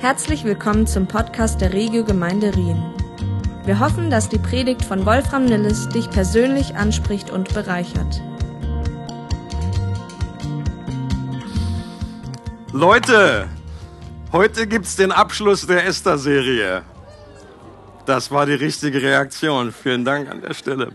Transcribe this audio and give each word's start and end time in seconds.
Herzlich 0.00 0.44
willkommen 0.44 0.86
zum 0.86 1.08
Podcast 1.08 1.60
der 1.60 1.72
Regio 1.72 2.04
Gemeinde 2.04 2.54
Rien. 2.54 2.80
Wir 3.64 3.80
hoffen, 3.80 4.10
dass 4.10 4.28
die 4.28 4.38
Predigt 4.38 4.84
von 4.84 5.04
Wolfram 5.04 5.44
Nilles 5.44 5.88
dich 5.88 6.08
persönlich 6.08 6.76
anspricht 6.76 7.30
und 7.30 7.52
bereichert. 7.52 8.22
Leute, 12.72 13.48
heute 14.30 14.68
gibt's 14.68 14.94
den 14.94 15.10
Abschluss 15.10 15.66
der 15.66 15.84
Esther-Serie. 15.84 16.84
Das 18.06 18.30
war 18.30 18.46
die 18.46 18.54
richtige 18.54 19.02
Reaktion. 19.02 19.72
Vielen 19.72 20.04
Dank 20.04 20.30
an 20.30 20.42
der 20.42 20.54
Stelle. 20.54 20.92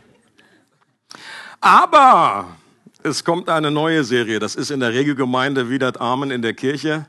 Aber 1.59 2.55
es 3.04 3.25
kommt 3.25 3.49
eine 3.49 3.70
neue 3.70 4.05
Serie. 4.05 4.39
Das 4.39 4.55
ist 4.55 4.71
in 4.71 4.79
der 4.79 4.93
Regelgemeinde 4.93 5.70
Wiedert 5.70 5.99
Amen 5.99 6.31
in 6.31 6.41
der 6.41 6.54
Kirche. 6.54 7.07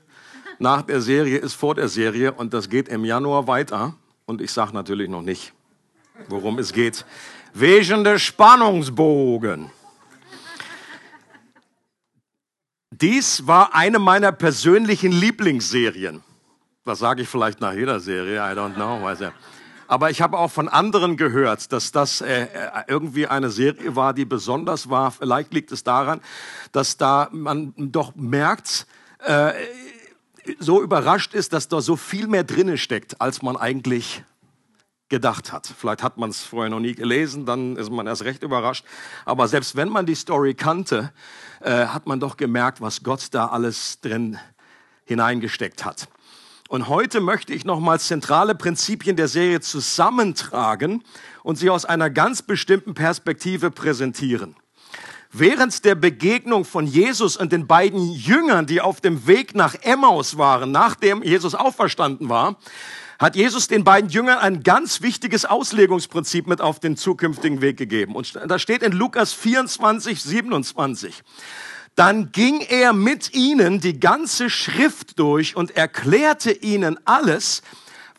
Nach 0.58 0.82
der 0.82 1.00
Serie 1.00 1.38
ist 1.38 1.54
vor 1.54 1.74
der 1.74 1.88
Serie 1.88 2.32
und 2.32 2.54
das 2.54 2.68
geht 2.68 2.88
im 2.88 3.04
Januar 3.04 3.46
weiter. 3.46 3.94
Und 4.26 4.40
ich 4.40 4.52
sage 4.52 4.72
natürlich 4.72 5.08
noch 5.08 5.22
nicht, 5.22 5.52
worum 6.28 6.58
es 6.58 6.72
geht. 6.72 7.04
Wegende 7.52 8.18
Spannungsbogen. 8.18 9.70
Dies 12.90 13.46
war 13.46 13.74
eine 13.74 13.98
meiner 13.98 14.32
persönlichen 14.32 15.12
Lieblingsserien. 15.12 16.22
Das 16.84 17.00
sage 17.00 17.22
ich 17.22 17.28
vielleicht 17.28 17.60
nach 17.60 17.72
jeder 17.72 17.98
Serie, 17.98 18.36
I 18.36 18.56
don't 18.56 18.74
know. 18.74 19.02
Weiß 19.02 19.20
ja. 19.20 19.32
Aber 19.86 20.10
ich 20.10 20.22
habe 20.22 20.38
auch 20.38 20.50
von 20.50 20.68
anderen 20.68 21.16
gehört, 21.16 21.72
dass 21.72 21.92
das 21.92 22.20
äh, 22.20 22.46
irgendwie 22.86 23.26
eine 23.26 23.50
Serie 23.50 23.96
war, 23.96 24.14
die 24.14 24.24
besonders 24.24 24.88
war. 24.88 25.10
Vielleicht 25.10 25.52
liegt 25.52 25.72
es 25.72 25.84
daran, 25.84 26.20
dass 26.72 26.96
da 26.96 27.28
man 27.32 27.74
doch 27.76 28.14
merkt, 28.14 28.86
äh, 29.26 29.52
so 30.58 30.82
überrascht 30.82 31.34
ist, 31.34 31.52
dass 31.52 31.68
da 31.68 31.80
so 31.80 31.96
viel 31.96 32.26
mehr 32.26 32.44
drinne 32.44 32.78
steckt, 32.78 33.20
als 33.20 33.42
man 33.42 33.56
eigentlich 33.56 34.22
gedacht 35.08 35.52
hat. 35.52 35.66
Vielleicht 35.66 36.02
hat 36.02 36.16
man 36.16 36.30
es 36.30 36.42
vorher 36.42 36.70
noch 36.70 36.80
nie 36.80 36.94
gelesen, 36.94 37.46
dann 37.46 37.76
ist 37.76 37.90
man 37.90 38.06
erst 38.06 38.24
recht 38.24 38.42
überrascht. 38.42 38.84
Aber 39.24 39.48
selbst 39.48 39.76
wenn 39.76 39.88
man 39.88 40.06
die 40.06 40.14
Story 40.14 40.54
kannte, 40.54 41.12
äh, 41.60 41.86
hat 41.86 42.06
man 42.06 42.20
doch 42.20 42.36
gemerkt, 42.36 42.80
was 42.80 43.02
Gott 43.02 43.28
da 43.32 43.46
alles 43.46 44.00
drin 44.00 44.38
hineingesteckt 45.04 45.84
hat. 45.84 46.08
Und 46.68 46.88
heute 46.88 47.20
möchte 47.20 47.52
ich 47.52 47.64
nochmals 47.64 48.06
zentrale 48.06 48.54
Prinzipien 48.54 49.16
der 49.16 49.28
Serie 49.28 49.60
zusammentragen 49.60 51.04
und 51.42 51.56
sie 51.56 51.68
aus 51.70 51.84
einer 51.84 52.08
ganz 52.08 52.42
bestimmten 52.42 52.94
Perspektive 52.94 53.70
präsentieren. 53.70 54.56
Während 55.36 55.84
der 55.84 55.96
Begegnung 55.96 56.64
von 56.64 56.86
Jesus 56.86 57.36
und 57.36 57.50
den 57.50 57.66
beiden 57.66 58.12
Jüngern, 58.12 58.66
die 58.66 58.80
auf 58.80 59.00
dem 59.00 59.26
Weg 59.26 59.56
nach 59.56 59.74
Emmaus 59.82 60.38
waren, 60.38 60.70
nachdem 60.70 61.24
Jesus 61.24 61.56
auferstanden 61.56 62.28
war, 62.28 62.56
hat 63.18 63.34
Jesus 63.34 63.66
den 63.66 63.82
beiden 63.82 64.10
Jüngern 64.10 64.38
ein 64.38 64.62
ganz 64.62 65.02
wichtiges 65.02 65.44
Auslegungsprinzip 65.44 66.46
mit 66.46 66.60
auf 66.60 66.78
den 66.78 66.96
zukünftigen 66.96 67.60
Weg 67.62 67.76
gegeben. 67.78 68.14
Und 68.14 68.38
da 68.46 68.60
steht 68.60 68.84
in 68.84 68.92
Lukas 68.92 69.32
24, 69.32 70.22
27. 70.22 71.24
Dann 71.96 72.30
ging 72.30 72.60
er 72.60 72.92
mit 72.92 73.34
ihnen 73.34 73.80
die 73.80 73.98
ganze 73.98 74.48
Schrift 74.50 75.18
durch 75.18 75.56
und 75.56 75.76
erklärte 75.76 76.52
ihnen 76.52 76.96
alles, 77.06 77.62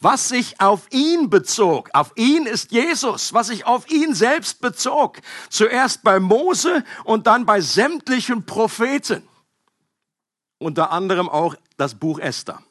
was 0.02 0.30
sich 0.30 0.60
auf 0.60 0.88
ihn 0.92 1.30
bezog. 1.30 1.90
Auf 1.94 2.12
ihn 2.16 2.46
ist 2.46 2.72
Jesus, 2.72 3.34
was 3.34 3.48
sich 3.48 3.66
auf 3.66 3.90
ihn 3.90 4.14
selbst 4.14 4.62
bezog. 4.62 5.20
Zuerst 5.50 6.04
bei 6.04 6.20
Mose 6.20 6.84
und 7.04 7.28
dann 7.28 7.46
bei 7.46 7.62
sämtlichen 7.62 8.46
Propheten. 8.46 9.28
Unter 10.58 10.92
anderem 10.92 11.30
auch 11.30 11.56
das 11.78 11.96
Buch 11.96 12.20
Esther. 12.20 12.62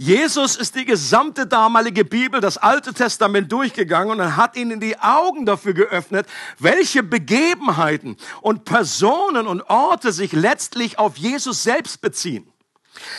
Jesus 0.00 0.54
ist 0.54 0.76
die 0.76 0.84
gesamte 0.84 1.44
damalige 1.44 2.04
Bibel, 2.04 2.40
das 2.40 2.56
Alte 2.56 2.94
Testament 2.94 3.50
durchgegangen 3.50 4.20
und 4.20 4.36
hat 4.36 4.56
ihnen 4.56 4.78
die 4.78 4.96
Augen 5.00 5.44
dafür 5.44 5.74
geöffnet, 5.74 6.28
welche 6.60 7.02
Begebenheiten 7.02 8.16
und 8.40 8.64
Personen 8.64 9.48
und 9.48 9.62
Orte 9.62 10.12
sich 10.12 10.30
letztlich 10.30 11.00
auf 11.00 11.16
Jesus 11.16 11.64
selbst 11.64 12.00
beziehen. 12.00 12.48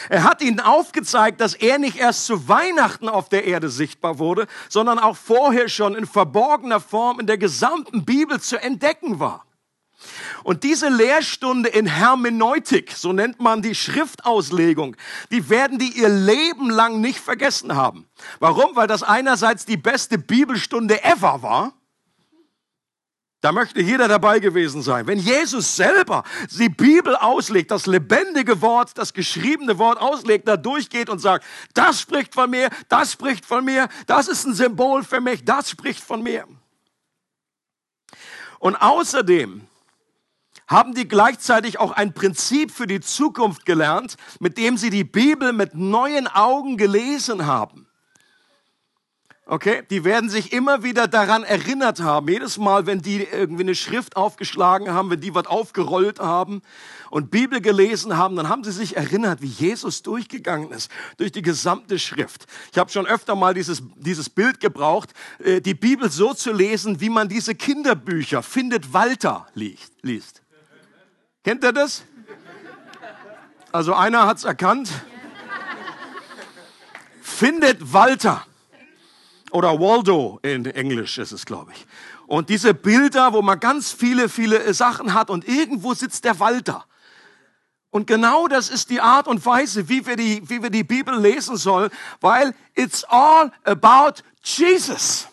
Er 0.10 0.24
hat 0.24 0.42
ihnen 0.42 0.60
aufgezeigt, 0.60 1.42
dass 1.42 1.54
er 1.54 1.78
nicht 1.78 1.98
erst 1.98 2.26
zu 2.26 2.48
Weihnachten 2.48 3.10
auf 3.10 3.30
der 3.30 3.46
Erde 3.46 3.70
sichtbar 3.70 4.20
wurde, 4.20 4.48
sondern 4.70 5.00
auch 5.00 5.18
vorher 5.18 5.70
schon 5.70 5.96
in 5.96 6.06
verborgener 6.06 6.80
Form 6.80 7.20
in 7.20 7.28
der 7.28 7.38
gesamten 7.38 8.06
Bibel 8.06 8.40
zu 8.40 8.62
entdecken 8.62 9.20
war. 9.20 9.46
Und 10.44 10.64
diese 10.64 10.88
Lehrstunde 10.88 11.70
in 11.70 11.86
Hermeneutik, 11.86 12.92
so 12.92 13.12
nennt 13.12 13.40
man 13.42 13.62
die 13.62 13.76
Schriftauslegung, 13.76 14.96
die 15.32 15.50
werden 15.50 15.78
die 15.78 15.92
ihr 16.00 16.10
Leben 16.10 16.70
lang 16.70 17.02
nicht 17.02 17.20
vergessen 17.20 17.76
haben. 17.76 18.08
Warum? 18.40 18.76
Weil 18.76 18.88
das 18.88 19.04
einerseits 19.04 19.66
die 19.66 19.78
beste 19.78 20.18
Bibelstunde 20.18 21.04
ever 21.04 21.42
war. 21.42 21.74
Da 23.42 23.54
möchte 23.54 23.82
jeder 23.82 24.10
dabei 24.10 24.40
gewesen 24.40 24.82
sein. 24.82 25.08
Wenn 25.08 25.18
Jesus 25.18 25.76
selber 25.76 26.24
die 26.58 26.68
Bibel 26.68 27.16
auslegt, 27.16 27.72
das 27.72 27.86
lebendige 27.86 28.62
Wort, 28.62 28.98
das 28.98 29.14
geschriebene 29.14 29.78
Wort 29.78 29.98
auslegt, 30.00 30.48
da 30.48 30.58
durchgeht 30.58 31.10
und 31.10 31.20
sagt, 31.20 31.46
das 31.74 32.02
spricht 32.02 32.34
von 32.34 32.50
mir, 32.50 32.70
das 32.90 33.14
spricht 33.14 33.46
von 33.46 33.64
mir, 33.64 33.88
das 34.08 34.28
ist 34.28 34.46
ein 34.46 34.54
Symbol 34.54 35.04
für 35.04 35.22
mich, 35.22 35.46
das 35.46 35.70
spricht 35.70 36.04
von 36.04 36.22
mir. 36.22 36.46
Und 38.60 38.76
außerdem 38.76 39.62
haben 40.68 40.94
die 40.94 41.08
gleichzeitig 41.08 41.80
auch 41.80 41.92
ein 41.92 42.14
Prinzip 42.14 42.72
für 42.72 42.88
die 42.88 43.00
Zukunft 43.00 43.66
gelernt, 43.66 44.18
mit 44.42 44.58
dem 44.58 44.78
sie 44.78 44.90
die 44.90 45.06
Bibel 45.06 45.54
mit 45.54 45.76
neuen 45.76 46.28
Augen 46.28 46.76
gelesen 46.76 47.46
haben. 47.46 47.89
Okay, 49.52 49.82
die 49.90 50.04
werden 50.04 50.30
sich 50.30 50.54
immer 50.54 50.84
wieder 50.84 51.08
daran 51.08 51.44
erinnert 51.44 52.02
haben. 52.02 52.28
Jedes 52.28 52.60
Mal, 52.60 52.86
wenn 52.86 53.02
die 53.02 53.24
irgendwie 53.24 53.64
eine 53.64 53.74
Schrift 53.74 54.16
aufgeschlagen 54.16 54.94
haben, 54.94 55.10
wenn 55.10 55.22
die 55.22 55.34
was 55.34 55.48
aufgerollt 55.48 56.20
haben 56.20 56.62
und 57.10 57.32
Bibel 57.32 57.60
gelesen 57.60 58.16
haben, 58.16 58.36
dann 58.36 58.48
haben 58.48 58.64
sie 58.64 58.72
sich 58.72 58.96
erinnert, 58.96 59.42
wie 59.42 59.48
Jesus 59.48 60.04
durchgegangen 60.04 60.70
ist 60.70 60.92
durch 61.18 61.32
die 61.32 61.42
gesamte 61.42 61.98
Schrift. 61.98 62.46
Ich 62.72 62.78
habe 62.78 62.92
schon 62.92 63.08
öfter 63.08 63.34
mal 63.34 63.56
dieses, 63.56 63.82
dieses 63.96 64.30
Bild 64.30 64.60
gebraucht, 64.60 65.16
äh, 65.40 65.62
die 65.62 65.74
Bibel 65.74 66.12
so 66.12 66.36
zu 66.36 66.54
lesen, 66.54 67.02
wie 67.02 67.10
man 67.10 67.28
diese 67.28 67.56
Kinderbücher 67.56 68.44
findet 68.44 68.94
Walter 68.94 69.48
liest. 69.56 70.44
Kennt 71.44 71.64
ihr 71.64 71.74
das? 71.74 72.04
Also 73.72 73.96
einer 73.96 74.28
hat's 74.28 74.44
erkannt. 74.44 74.92
Findet 77.24 77.92
Walter. 77.92 78.46
Oder 79.52 79.80
Waldo 79.80 80.40
in 80.44 80.66
Englisch 80.66 81.18
ist 81.18 81.32
es, 81.32 81.46
glaube 81.46 81.72
ich. 81.74 81.86
Und 82.28 82.50
diese 82.50 82.74
Bilder, 82.74 83.34
wo 83.34 83.42
man 83.42 83.60
ganz 83.60 83.92
viele, 83.92 84.30
viele 84.30 84.74
Sachen 84.74 85.14
hat 85.14 85.30
und 85.30 85.48
irgendwo 85.48 85.94
sitzt 85.94 86.26
der 86.26 86.40
Walter. 86.40 86.86
Und 87.92 88.06
genau 88.06 88.48
das 88.48 88.70
ist 88.70 88.92
die 88.92 89.02
Art 89.02 89.28
und 89.28 89.44
Weise, 89.46 89.90
wie 89.90 90.06
wir 90.06 90.16
die, 90.16 90.48
wie 90.48 90.62
wir 90.62 90.70
die 90.70 90.84
Bibel 90.84 91.20
lesen 91.20 91.58
sollen, 91.58 91.90
weil 92.22 92.54
it's 92.76 93.04
all 93.06 93.52
about 93.64 94.22
Jesus. 94.44 95.28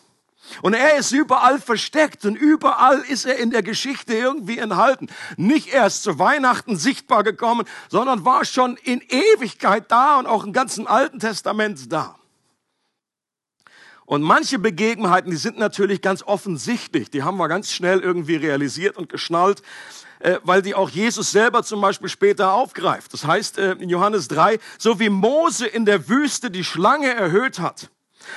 Und 0.63 0.75
er 0.75 0.97
ist 0.97 1.13
überall 1.13 1.61
versteckt 1.61 2.25
und 2.25 2.37
überall 2.37 3.01
ist 3.01 3.27
er 3.27 3.37
in 3.37 3.51
der 3.51 3.63
Geschichte 3.63 4.15
irgendwie 4.15 4.59
enthalten. 4.59 5.09
Nicht 5.37 5.69
erst 5.69 6.03
zu 6.03 6.19
Weihnachten 6.19 6.77
sichtbar 6.77 7.25
gekommen, 7.25 7.67
sondern 7.91 8.25
war 8.25 8.45
schon 8.45 8.77
in 8.79 9.03
Ewigkeit 9.03 9.91
da 9.91 10.19
und 10.19 10.27
auch 10.27 10.45
im 10.45 10.53
ganzen 10.53 10.87
Alten 10.87 11.19
Testament 11.19 11.93
da. 11.93 12.17
Und 14.07 14.23
manche 14.23 14.59
Begebenheiten, 14.61 15.31
die 15.31 15.37
sind 15.37 15.59
natürlich 15.59 16.01
ganz 16.01 16.23
offensichtlich, 16.23 17.11
die 17.11 17.25
haben 17.25 17.37
wir 17.37 17.49
ganz 17.49 17.73
schnell 17.73 18.01
irgendwie 18.01 18.37
realisiert 18.37 18.97
und 18.97 19.09
geschnallt, 19.09 19.63
äh, 20.21 20.39
weil 20.45 20.63
die 20.63 20.75
auch 20.77 20.89
Jesus 20.89 21.33
selber 21.33 21.65
zum 21.65 21.81
Beispiel 21.81 22.09
später 22.09 22.53
aufgreift. 22.53 23.13
Das 23.13 23.27
heißt 23.27 23.59
äh, 23.59 23.73
in 23.73 23.89
Johannes 23.89 24.29
3, 24.29 24.59
so 24.79 25.01
wie 25.01 25.09
Mose 25.09 25.67
in 25.67 25.85
der 25.85 26.09
Wüste 26.09 26.51
die 26.51 26.65
Schlange 26.65 27.13
erhöht 27.13 27.59
hat, 27.59 27.91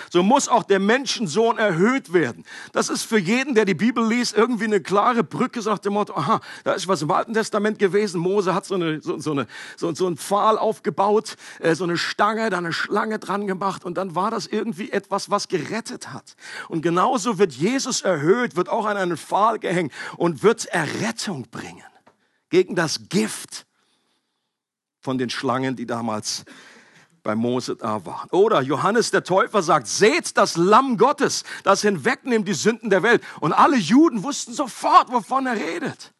so 0.09 0.23
muss 0.23 0.47
auch 0.47 0.63
der 0.63 0.79
Menschensohn 0.79 1.57
erhöht 1.57 2.13
werden. 2.13 2.43
Das 2.71 2.89
ist 2.89 3.03
für 3.03 3.19
jeden, 3.19 3.55
der 3.55 3.65
die 3.65 3.73
Bibel 3.73 4.05
liest, 4.07 4.35
irgendwie 4.35 4.65
eine 4.65 4.81
klare 4.81 5.23
Brücke, 5.23 5.61
sagt 5.61 5.85
dem 5.85 5.93
Motto, 5.93 6.15
aha, 6.15 6.41
da 6.63 6.73
ist 6.73 6.87
was 6.87 7.01
im 7.01 7.11
Alten 7.11 7.33
Testament 7.33 7.79
gewesen. 7.79 8.19
Mose 8.19 8.53
hat 8.53 8.65
so, 8.65 8.75
eine, 8.75 9.01
so, 9.01 9.19
so, 9.19 9.31
eine, 9.31 9.47
so, 9.77 9.93
so 9.93 10.07
einen 10.07 10.17
Pfahl 10.17 10.57
aufgebaut, 10.57 11.35
äh, 11.59 11.75
so 11.75 11.83
eine 11.83 11.97
Stange, 11.97 12.49
da 12.49 12.57
eine 12.57 12.73
Schlange 12.73 13.19
dran 13.19 13.47
gemacht 13.47 13.85
und 13.85 13.97
dann 13.97 14.15
war 14.15 14.31
das 14.31 14.47
irgendwie 14.47 14.91
etwas, 14.91 15.29
was 15.29 15.47
gerettet 15.47 16.13
hat. 16.13 16.35
Und 16.67 16.81
genauso 16.81 17.37
wird 17.37 17.53
Jesus 17.53 18.01
erhöht, 18.01 18.55
wird 18.55 18.69
auch 18.69 18.85
an 18.85 18.97
einen 18.97 19.17
Pfahl 19.17 19.59
gehängt 19.59 19.93
und 20.17 20.43
wird 20.43 20.65
Errettung 20.65 21.47
bringen 21.51 21.83
gegen 22.49 22.75
das 22.75 23.09
Gift 23.09 23.65
von 25.01 25.17
den 25.17 25.29
Schlangen, 25.29 25.75
die 25.75 25.85
damals 25.85 26.43
bei 27.23 27.35
Mose 27.35 27.75
da 27.75 28.05
waren. 28.05 28.29
Oder 28.31 28.61
Johannes 28.61 29.11
der 29.11 29.23
Täufer 29.23 29.61
sagt, 29.61 29.87
seht 29.87 30.37
das 30.37 30.57
Lamm 30.57 30.97
Gottes, 30.97 31.43
das 31.63 31.81
hinwegnimmt 31.81 32.47
die 32.47 32.53
Sünden 32.53 32.89
der 32.89 33.03
Welt. 33.03 33.21
Und 33.39 33.53
alle 33.53 33.77
Juden 33.77 34.23
wussten 34.23 34.53
sofort, 34.53 35.11
wovon 35.11 35.45
er 35.45 35.55
redet. 35.55 36.13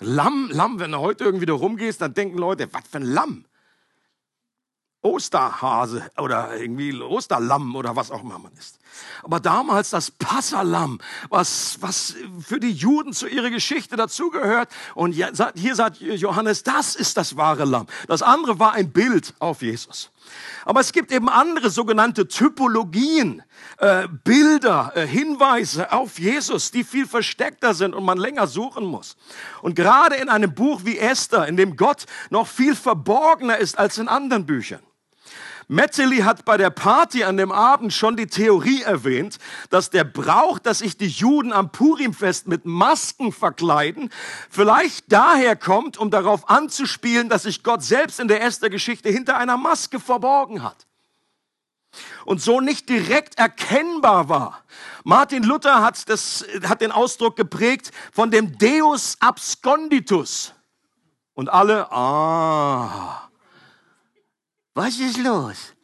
Lamm, 0.00 0.48
Lamm, 0.50 0.80
wenn 0.80 0.92
du 0.92 0.98
heute 0.98 1.24
irgendwie 1.24 1.46
da 1.46 1.52
rumgehst, 1.52 2.00
dann 2.00 2.14
denken 2.14 2.38
Leute, 2.38 2.68
was 2.72 2.82
für 2.90 2.98
ein 2.98 3.04
Lamm? 3.04 3.44
Osterhase 5.02 6.10
oder 6.16 6.56
irgendwie 6.56 7.00
Osterlamm 7.00 7.74
oder 7.74 7.96
was 7.96 8.10
auch 8.10 8.22
immer 8.22 8.38
man 8.38 8.52
ist. 8.52 8.78
Aber 9.22 9.40
damals 9.40 9.90
das 9.90 10.10
Passalam, 10.10 11.00
was, 11.28 11.78
was 11.80 12.14
für 12.40 12.60
die 12.60 12.70
Juden 12.70 13.12
zu 13.12 13.26
ihrer 13.26 13.50
Geschichte 13.50 13.96
dazugehört. 13.96 14.68
Und 14.94 15.12
hier 15.12 15.74
sagt 15.74 16.00
Johannes, 16.00 16.62
das 16.62 16.94
ist 16.94 17.16
das 17.16 17.36
wahre 17.36 17.64
Lamm. 17.64 17.86
Das 18.06 18.22
andere 18.22 18.58
war 18.58 18.72
ein 18.72 18.92
Bild 18.92 19.34
auf 19.38 19.62
Jesus. 19.62 20.10
Aber 20.64 20.80
es 20.80 20.92
gibt 20.92 21.10
eben 21.10 21.28
andere 21.28 21.70
sogenannte 21.70 22.28
Typologien, 22.28 23.42
äh, 23.78 24.06
Bilder, 24.08 24.92
äh, 24.94 25.06
Hinweise 25.06 25.90
auf 25.92 26.18
Jesus, 26.18 26.70
die 26.70 26.84
viel 26.84 27.06
versteckter 27.06 27.74
sind 27.74 27.94
und 27.94 28.04
man 28.04 28.18
länger 28.18 28.46
suchen 28.46 28.84
muss. 28.84 29.16
Und 29.62 29.74
gerade 29.74 30.16
in 30.16 30.28
einem 30.28 30.54
Buch 30.54 30.82
wie 30.84 30.98
Esther, 30.98 31.48
in 31.48 31.56
dem 31.56 31.76
Gott 31.76 32.06
noch 32.30 32.46
viel 32.46 32.76
verborgener 32.76 33.58
ist 33.58 33.78
als 33.78 33.98
in 33.98 34.06
anderen 34.06 34.46
Büchern. 34.46 34.80
Metzeli 35.72 36.18
hat 36.18 36.44
bei 36.44 36.58
der 36.58 36.68
Party 36.68 37.24
an 37.24 37.38
dem 37.38 37.50
Abend 37.50 37.94
schon 37.94 38.14
die 38.14 38.26
Theorie 38.26 38.82
erwähnt, 38.82 39.38
dass 39.70 39.88
der 39.88 40.04
Brauch, 40.04 40.58
dass 40.58 40.80
sich 40.80 40.98
die 40.98 41.08
Juden 41.08 41.50
am 41.52 41.72
Purimfest 41.72 42.46
mit 42.46 42.66
Masken 42.66 43.32
verkleiden, 43.32 44.10
vielleicht 44.50 45.10
daher 45.10 45.56
kommt, 45.56 45.96
um 45.96 46.10
darauf 46.10 46.50
anzuspielen, 46.50 47.30
dass 47.30 47.44
sich 47.44 47.62
Gott 47.62 47.82
selbst 47.82 48.20
in 48.20 48.28
der 48.28 48.42
Esther-Geschichte 48.42 49.08
hinter 49.08 49.38
einer 49.38 49.56
Maske 49.56 49.98
verborgen 49.98 50.62
hat 50.62 50.86
und 52.26 52.42
so 52.42 52.60
nicht 52.60 52.90
direkt 52.90 53.38
erkennbar 53.38 54.28
war. 54.28 54.64
Martin 55.04 55.42
Luther 55.42 55.82
hat, 55.82 56.08
das, 56.10 56.44
hat 56.64 56.82
den 56.82 56.92
Ausdruck 56.92 57.34
geprägt 57.36 57.92
von 58.12 58.30
dem 58.30 58.58
Deus 58.58 59.16
absconditus. 59.20 60.52
Und 61.34 61.48
alle, 61.48 61.90
ah, 61.90 63.30
was 64.74 64.98
ist 64.98 65.18
los? 65.18 65.74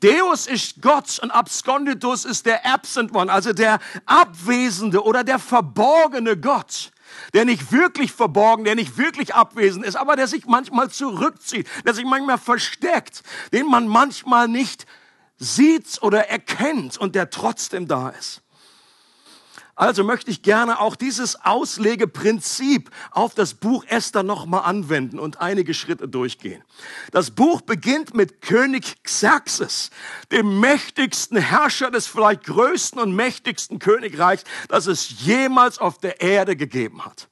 Deus 0.00 0.46
ist 0.46 0.80
Gott 0.80 1.18
und 1.18 1.30
Absconditus 1.30 2.24
ist 2.24 2.46
der 2.46 2.64
Absent 2.64 3.14
One, 3.14 3.30
also 3.30 3.52
der 3.52 3.80
abwesende 4.06 5.04
oder 5.04 5.24
der 5.24 5.38
verborgene 5.38 6.38
Gott. 6.38 6.90
Der 7.34 7.44
nicht 7.44 7.72
wirklich 7.72 8.12
verborgen, 8.12 8.64
der 8.64 8.76
nicht 8.76 8.96
wirklich 8.96 9.34
abwesend 9.34 9.84
ist, 9.84 9.96
aber 9.96 10.14
der 10.16 10.28
sich 10.28 10.46
manchmal 10.46 10.90
zurückzieht, 10.90 11.68
der 11.84 11.92
sich 11.92 12.04
manchmal 12.04 12.38
versteckt, 12.38 13.22
den 13.52 13.66
man 13.66 13.88
manchmal 13.88 14.46
nicht 14.46 14.86
sieht 15.36 16.00
oder 16.02 16.28
erkennt 16.28 16.96
und 16.98 17.14
der 17.16 17.30
trotzdem 17.30 17.88
da 17.88 18.10
ist. 18.10 18.42
Also 19.80 20.04
möchte 20.04 20.30
ich 20.30 20.42
gerne 20.42 20.78
auch 20.78 20.94
dieses 20.94 21.42
Auslegeprinzip 21.42 22.90
auf 23.12 23.32
das 23.32 23.54
Buch 23.54 23.82
Esther 23.88 24.22
nochmal 24.22 24.64
anwenden 24.64 25.18
und 25.18 25.40
einige 25.40 25.72
Schritte 25.72 26.06
durchgehen. 26.06 26.62
Das 27.12 27.30
Buch 27.30 27.62
beginnt 27.62 28.14
mit 28.14 28.42
König 28.42 29.02
Xerxes, 29.04 29.88
dem 30.32 30.60
mächtigsten 30.60 31.38
Herrscher 31.38 31.90
des 31.90 32.06
vielleicht 32.06 32.44
größten 32.44 33.00
und 33.00 33.16
mächtigsten 33.16 33.78
Königreichs, 33.78 34.44
das 34.68 34.86
es 34.86 35.24
jemals 35.24 35.78
auf 35.78 35.96
der 35.96 36.20
Erde 36.20 36.56
gegeben 36.56 37.02
hat. 37.06 37.30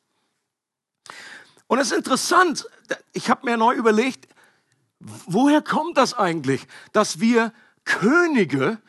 Und 1.67 1.81
es 1.81 1.91
ist 1.91 1.99
interessant, 1.99 2.67
ich 3.13 3.29
habe 3.29 3.45
mir 3.45 3.59
neu 3.59 3.75
überlegt, 3.75 4.27
woher 5.01 5.61
kommt 5.61 5.99
das 5.99 6.15
eigentlich, 6.15 6.67
dass 6.95 7.21
wir 7.21 7.53
Könige 7.85 8.81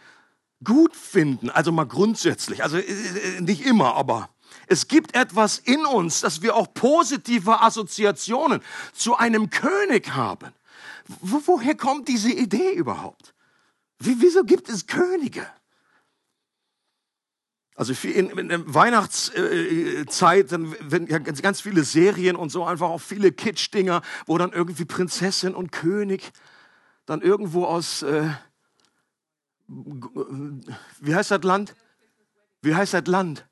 gut 0.63 0.95
finden, 0.95 1.49
also 1.49 1.71
mal 1.71 1.85
grundsätzlich, 1.85 2.63
also 2.63 2.77
äh, 2.77 2.81
äh, 2.81 3.41
nicht 3.41 3.65
immer, 3.65 3.95
aber 3.95 4.29
es 4.67 4.87
gibt 4.87 5.15
etwas 5.15 5.59
in 5.59 5.85
uns, 5.85 6.21
dass 6.21 6.41
wir 6.41 6.55
auch 6.55 6.73
positive 6.73 7.61
Assoziationen 7.61 8.61
zu 8.93 9.15
einem 9.15 9.49
König 9.49 10.13
haben. 10.15 10.53
Wo, 11.21 11.41
woher 11.45 11.75
kommt 11.75 12.07
diese 12.07 12.31
Idee 12.31 12.73
überhaupt? 12.73 13.33
Wie, 13.99 14.21
wieso 14.21 14.43
gibt 14.43 14.69
es 14.69 14.85
Könige? 14.85 15.47
Also 17.75 17.93
in, 18.07 18.29
in 18.37 18.73
Weihnachtszeit, 18.73 20.51
dann 20.51 20.75
werden 20.91 21.07
ja 21.07 21.17
ganz, 21.19 21.41
ganz 21.41 21.61
viele 21.61 21.85
Serien 21.85 22.35
und 22.35 22.49
so 22.49 22.65
einfach 22.65 22.89
auch 22.89 22.99
viele 22.99 23.31
Kitsch-Dinger, 23.31 24.01
wo 24.25 24.37
dann 24.37 24.51
irgendwie 24.51 24.83
Prinzessin 24.83 25.55
und 25.55 25.71
König 25.71 26.31
dann 27.05 27.21
irgendwo 27.21 27.63
aus 27.63 28.01
äh, 28.01 28.29
wie 30.99 31.15
heißt 31.15 31.31
das 31.31 31.43
Land? 31.43 31.75
Wie 32.61 32.75
heißt 32.75 32.93
das 32.93 33.05
Land? 33.05 33.47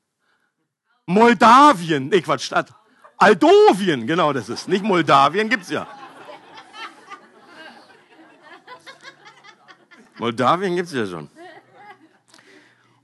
Moldawien. 1.06 2.08
Nee, 2.08 2.20
Quatsch, 2.20 2.42
Stadt. 2.42 2.74
Aldowien, 3.16 4.06
genau 4.06 4.32
das 4.32 4.48
ist. 4.48 4.68
Nicht 4.68 4.84
Moldawien, 4.84 5.48
gibt's 5.48 5.70
ja. 5.70 5.86
Moldawien 10.18 10.76
gibt's 10.76 10.92
ja 10.92 11.06
schon. 11.06 11.30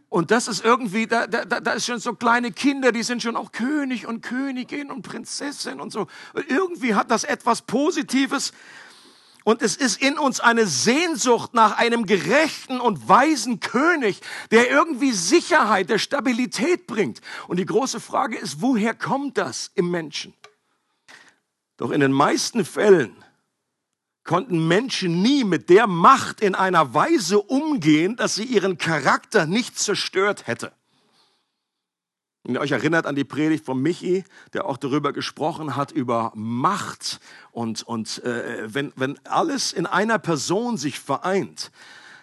Und 0.09 0.31
das 0.31 0.47
ist 0.47 0.65
irgendwie, 0.65 1.09
da, 1.09 1.27
da, 1.27 1.45
da 1.45 1.73
ist 1.73 1.87
schon 1.87 1.99
so 1.99 2.15
kleine 2.15 2.53
Kinder, 2.53 2.93
die 2.93 3.03
sind 3.03 3.21
schon 3.21 3.35
auch 3.35 3.51
König 3.51 4.07
und 4.07 4.21
Königin 4.21 4.93
und 4.93 5.03
Prinzessin 5.03 5.81
und 5.81 5.91
so. 5.91 6.07
Irgendwie 6.49 6.95
hat 6.95 7.11
das 7.11 7.25
etwas 7.25 7.63
Positives, 7.63 8.53
und 9.45 9.61
es 9.61 9.77
ist 9.77 10.01
in 10.01 10.19
uns 10.19 10.41
eine 10.41 10.67
Sehnsucht 10.67 11.53
nach 11.53 11.77
einem 11.77 12.07
gerechten 12.07 12.81
und 12.81 13.09
weisen 13.09 13.61
König, 13.61 14.21
der 14.51 14.71
irgendwie 14.71 15.13
Sicherheit, 15.13 15.91
der 15.91 15.99
Stabilität 15.99 16.87
bringt. 16.87 17.21
Und 17.47 17.59
die 17.59 17.67
große 17.67 18.01
Frage 18.01 18.37
ist, 18.37 18.63
woher 18.63 18.95
kommt 18.95 19.37
das 19.37 19.71
im 19.75 19.91
Menschen? 19.91 20.35
Doch 21.77 21.91
in 21.91 22.01
den 22.01 22.13
meisten 22.13 22.65
Fällen 22.65 23.15
konnten 24.25 24.67
Menschen 24.67 25.21
nie 25.21 25.45
mit 25.45 25.69
der 25.69 25.87
Macht 25.87 26.41
in 26.41 26.55
einer 26.55 26.95
Weise 26.95 27.41
umgehen, 27.41 28.17
dass 28.17 28.37
sie 28.37 28.45
ihren 28.45 28.79
Charakter 28.79 29.45
nicht 29.45 29.79
zerstört 29.79 30.47
hätte. 30.47 30.73
Wenn 32.45 32.57
ihr 32.57 32.61
euch 32.61 32.73
erinnert 32.73 33.07
an 33.07 33.15
die 33.15 33.25
Predigt 33.25 33.65
von 33.65 33.81
Michi, 33.81 34.23
der 34.53 34.67
auch 34.67 34.77
darüber 34.77 35.15
gesprochen 35.15 35.77
hat, 35.77 35.93
über 35.93 36.31
Macht 36.35 37.19
und, 37.53 37.83
und 37.85 38.23
äh, 38.23 38.67
wenn, 38.67 38.93
wenn 38.97 39.19
alles 39.25 39.73
in 39.73 39.87
einer 39.87 40.19
Person 40.19 40.77
sich 40.77 41.01
vereint, 41.01 41.71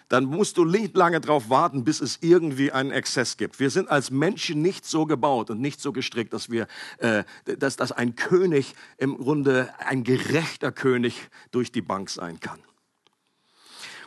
dann 0.08 0.24
musst 0.24 0.58
du 0.58 0.64
nicht 0.64 0.96
lange 0.96 1.20
darauf 1.20 1.50
warten, 1.50 1.82
bis 1.82 2.00
es 2.00 2.18
irgendwie 2.20 2.70
einen 2.70 2.92
Exzess 2.92 3.36
gibt. 3.36 3.58
Wir 3.58 3.70
sind 3.70 3.90
als 3.90 4.12
Menschen 4.12 4.62
nicht 4.62 4.84
so 4.84 5.06
gebaut 5.06 5.50
und 5.50 5.60
nicht 5.60 5.80
so 5.80 5.90
gestrickt, 5.90 6.32
dass 6.32 6.50
wir, 6.50 6.68
äh, 6.98 7.24
dass, 7.58 7.74
dass 7.74 7.90
ein 7.90 8.14
König 8.14 8.76
im 8.98 9.16
Grunde 9.16 9.74
ein 9.78 10.04
gerechter 10.04 10.70
König 10.70 11.30
durch 11.50 11.72
die 11.72 11.82
Bank 11.82 12.10
sein 12.10 12.38
kann. 12.38 12.60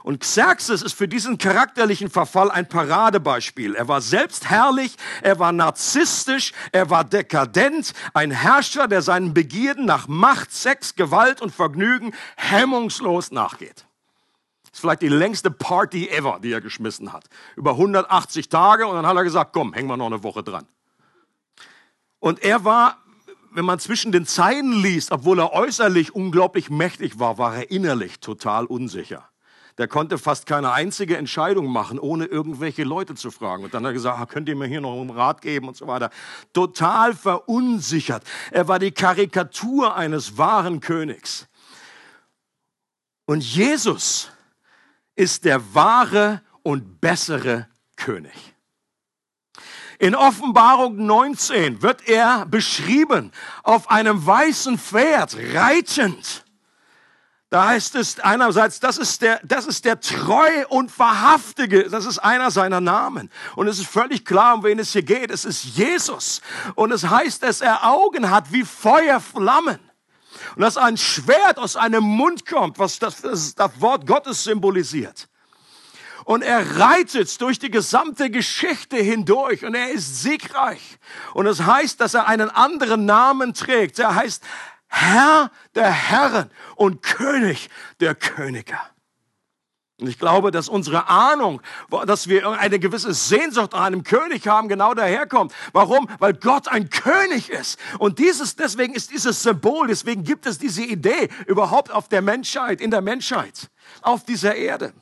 Und 0.05 0.19
Xerxes 0.19 0.83
ist 0.83 0.93
für 0.93 1.07
diesen 1.07 1.39
charakterlichen 1.39 2.11
Verfall 2.11 2.51
ein 2.51 2.69
Paradebeispiel. 2.69 3.73
Er 3.73 3.87
war 3.87 4.01
selbst 4.01 4.47
herrlich, 4.47 4.97
er 5.23 5.39
war 5.39 5.51
narzisstisch, 5.51 6.53
er 6.71 6.91
war 6.91 7.03
dekadent, 7.03 7.91
ein 8.13 8.29
Herrscher, 8.29 8.87
der 8.87 9.01
seinen 9.01 9.33
Begierden 9.33 9.85
nach 9.85 10.07
Macht, 10.07 10.51
Sex, 10.51 10.93
Gewalt 10.93 11.41
und 11.41 11.51
Vergnügen 11.51 12.13
hemmungslos 12.37 13.31
nachgeht. 13.31 13.87
Das 14.65 14.73
ist 14.73 14.79
vielleicht 14.81 15.01
die 15.01 15.07
längste 15.07 15.49
Party 15.49 16.07
ever, 16.09 16.39
die 16.39 16.51
er 16.51 16.61
geschmissen 16.61 17.11
hat. 17.11 17.25
Über 17.55 17.71
180 17.71 18.47
Tage 18.47 18.85
und 18.85 18.93
dann 18.93 19.07
hat 19.07 19.17
er 19.17 19.23
gesagt, 19.23 19.53
komm, 19.53 19.73
hängen 19.73 19.87
wir 19.87 19.97
noch 19.97 20.05
eine 20.05 20.21
Woche 20.21 20.43
dran. 20.43 20.67
Und 22.19 22.43
er 22.43 22.63
war 22.63 22.99
wenn 23.49 23.65
man 23.65 23.79
zwischen 23.79 24.11
den 24.11 24.25
Zeilen 24.25 24.73
liest, 24.73 25.13
obwohl 25.13 25.39
er 25.39 25.53
äußerlich 25.53 26.13
unglaublich 26.13 26.69
mächtig 26.69 27.19
war, 27.19 27.37
war 27.37 27.55
er 27.55 27.71
innerlich 27.71 28.19
total 28.19 28.65
unsicher 28.65 29.29
der 29.77 29.87
konnte 29.87 30.17
fast 30.17 30.45
keine 30.45 30.71
einzige 30.71 31.17
Entscheidung 31.17 31.67
machen, 31.67 31.99
ohne 31.99 32.25
irgendwelche 32.25 32.83
Leute 32.83 33.15
zu 33.15 33.29
fragen. 33.29 33.63
Und 33.63 33.73
dann 33.73 33.83
hat 33.83 33.89
er 33.89 33.93
gesagt, 33.93 34.19
ah, 34.19 34.25
könnt 34.25 34.47
ihr 34.47 34.55
mir 34.55 34.67
hier 34.67 34.81
noch 34.81 34.99
einen 34.99 35.09
Rat 35.09 35.41
geben 35.41 35.67
und 35.67 35.75
so 35.75 35.87
weiter. 35.87 36.09
Total 36.53 37.13
verunsichert. 37.13 38.23
Er 38.51 38.67
war 38.67 38.79
die 38.79 38.91
Karikatur 38.91 39.95
eines 39.95 40.37
wahren 40.37 40.79
Königs. 40.79 41.47
Und 43.25 43.43
Jesus 43.43 44.31
ist 45.15 45.43
der 45.45 45.73
wahre 45.73 46.41
und 46.63 47.01
bessere 47.01 47.67
König. 47.97 48.55
In 49.99 50.15
Offenbarung 50.15 51.05
19 51.05 51.81
wird 51.81 52.07
er 52.07 52.45
beschrieben 52.45 53.31
auf 53.63 53.89
einem 53.89 54.25
weißen 54.25 54.77
Pferd 54.77 55.37
reitend. 55.53 56.44
Da 57.55 57.67
heißt 57.67 57.95
es 57.95 58.19
einerseits, 58.19 58.81
das 58.81 58.97
ist 58.97 59.21
der, 59.21 59.39
das 59.41 59.65
ist 59.65 59.85
der 59.85 60.01
treu 60.01 60.65
und 60.67 60.99
wahrhaftige, 60.99 61.89
das 61.89 62.05
ist 62.05 62.19
einer 62.19 62.51
seiner 62.51 62.81
Namen. 62.81 63.31
Und 63.55 63.69
es 63.69 63.79
ist 63.79 63.87
völlig 63.87 64.25
klar, 64.25 64.55
um 64.55 64.63
wen 64.65 64.77
es 64.77 64.91
hier 64.91 65.03
geht. 65.03 65.31
Es 65.31 65.45
ist 65.45 65.63
Jesus. 65.63 66.41
Und 66.75 66.91
es 66.91 67.07
heißt, 67.07 67.43
dass 67.43 67.61
er 67.61 67.89
Augen 67.89 68.29
hat 68.29 68.51
wie 68.51 68.65
Feuerflammen. 68.65 69.79
Und 70.57 70.61
dass 70.63 70.75
ein 70.75 70.97
Schwert 70.97 71.57
aus 71.57 71.77
einem 71.77 72.03
Mund 72.03 72.45
kommt, 72.45 72.77
was 72.77 72.99
das, 72.99 73.21
das, 73.21 73.55
das 73.55 73.71
Wort 73.79 74.05
Gottes 74.05 74.43
symbolisiert. 74.43 75.29
Und 76.25 76.41
er 76.41 76.77
reitet 76.77 77.39
durch 77.39 77.57
die 77.57 77.71
gesamte 77.71 78.29
Geschichte 78.29 78.97
hindurch 78.97 79.63
und 79.63 79.75
er 79.75 79.91
ist 79.91 80.23
siegreich. 80.23 80.97
Und 81.33 81.45
es 81.47 81.61
heißt, 81.61 82.01
dass 82.01 82.15
er 82.15 82.27
einen 82.27 82.49
anderen 82.49 83.05
Namen 83.05 83.53
trägt. 83.53 83.97
Er 83.99 84.13
heißt 84.13 84.43
Herr 84.95 85.51
der 85.75 85.91
Herren 85.91 86.49
und 86.75 87.01
König 87.01 87.69
der 87.99 88.15
Könige. 88.15 88.77
Und 89.99 90.07
ich 90.07 90.19
glaube, 90.19 90.51
dass 90.51 90.69
unsere 90.69 91.07
Ahnung, 91.09 91.61
dass 92.05 92.27
wir 92.27 92.49
eine 92.49 92.79
gewisse 92.79 93.13
Sehnsucht 93.13 93.73
nach 93.73 93.81
einem 93.81 94.03
König 94.03 94.47
haben, 94.47 94.67
genau 94.67 94.93
daherkommt. 94.93 95.53
Warum? 95.73 96.09
Weil 96.19 96.33
Gott 96.33 96.67
ein 96.67 96.89
König 96.89 97.49
ist. 97.49 97.79
Und 97.99 98.19
dieses, 98.19 98.55
deswegen 98.55 98.93
ist 98.93 99.11
dieses 99.11 99.43
Symbol, 99.43 99.87
deswegen 99.87 100.23
gibt 100.23 100.45
es 100.45 100.57
diese 100.57 100.83
Idee 100.83 101.29
überhaupt 101.45 101.91
auf 101.91 102.09
der 102.09 102.21
Menschheit, 102.21 102.79
in 102.81 102.91
der 102.91 103.01
Menschheit, 103.01 103.69
auf 104.01 104.23
dieser 104.25 104.55
Erde. 104.55 104.93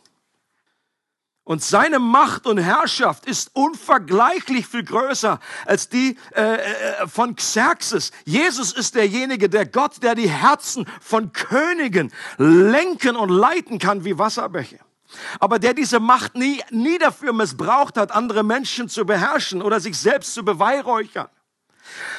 Und 1.45 1.61
seine 1.61 1.99
Macht 1.99 2.47
und 2.47 2.57
Herrschaft 2.57 3.25
ist 3.25 3.51
unvergleichlich 3.53 4.65
viel 4.65 4.83
größer 4.83 5.41
als 5.65 5.89
die 5.89 6.17
äh, 6.35 6.55
äh, 6.55 7.07
von 7.07 7.35
Xerxes. 7.35 8.11
Jesus 8.23 8.71
ist 8.71 8.95
derjenige, 8.95 9.49
der 9.49 9.65
Gott, 9.65 10.01
der 10.03 10.15
die 10.15 10.29
Herzen 10.29 10.87
von 11.01 11.33
Königen 11.33 12.13
lenken 12.37 13.17
und 13.17 13.29
leiten 13.29 13.77
kann 13.77 14.05
wie 14.05 14.17
Wasserbäche. 14.17 14.79
Aber 15.39 15.59
der 15.59 15.73
diese 15.73 15.99
Macht 15.99 16.35
nie, 16.35 16.63
nie 16.71 16.97
dafür 16.97 17.33
missbraucht 17.33 17.97
hat, 17.97 18.13
andere 18.13 18.43
Menschen 18.43 18.87
zu 18.87 19.05
beherrschen 19.05 19.61
oder 19.61 19.81
sich 19.81 19.97
selbst 19.97 20.33
zu 20.33 20.45
beweihräuchern 20.45 21.27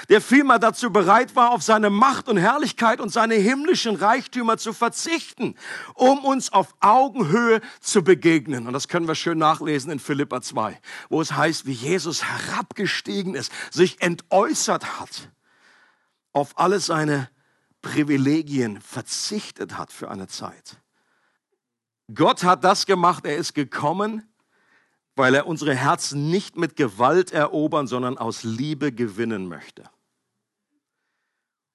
der 0.09 0.21
vielmehr 0.21 0.59
dazu 0.59 0.90
bereit 0.90 1.35
war, 1.37 1.50
auf 1.50 1.62
seine 1.62 1.90
Macht 1.90 2.28
und 2.28 2.37
Herrlichkeit 2.37 3.00
und 3.00 3.11
seine 3.11 3.35
himmlischen 3.35 3.97
Reichtümer 3.97 4.59
zu 4.59 4.73
verzichten, 4.73 5.54
um 5.95 6.25
uns 6.25 6.52
auf 6.52 6.75
Augenhöhe 6.81 7.61
zu 7.81 8.02
begegnen. 8.02 8.66
Und 8.66 8.73
das 8.73 8.88
können 8.88 9.09
wir 9.09 9.14
schön 9.14 9.38
nachlesen 9.38 9.90
in 9.90 9.99
Philippa 9.99 10.43
2, 10.43 10.81
wo 11.09 11.21
es 11.21 11.33
heißt, 11.33 11.66
wie 11.66 11.73
Jesus 11.73 12.25
herabgestiegen 12.25 13.35
ist, 13.35 13.52
sich 13.71 14.00
entäußert 14.00 15.00
hat, 15.00 15.31
auf 16.33 16.59
alle 16.59 16.81
seine 16.81 17.28
Privilegien 17.83 18.81
verzichtet 18.81 19.76
hat 19.78 19.93
für 19.93 20.11
eine 20.11 20.26
Zeit. 20.26 20.78
Gott 22.12 22.45
hat 22.45 22.64
das 22.64 22.87
gemacht, 22.87 23.25
er 23.25 23.37
ist 23.37 23.54
gekommen, 23.54 24.28
weil 25.16 25.35
er 25.35 25.47
unsere 25.47 25.75
Herzen 25.75 26.30
nicht 26.30 26.56
mit 26.56 26.76
Gewalt 26.76 27.33
erobern, 27.33 27.87
sondern 27.87 28.18
aus 28.18 28.42
Liebe 28.42 28.92
gewinnen 28.92 29.49
möchte. 29.49 29.85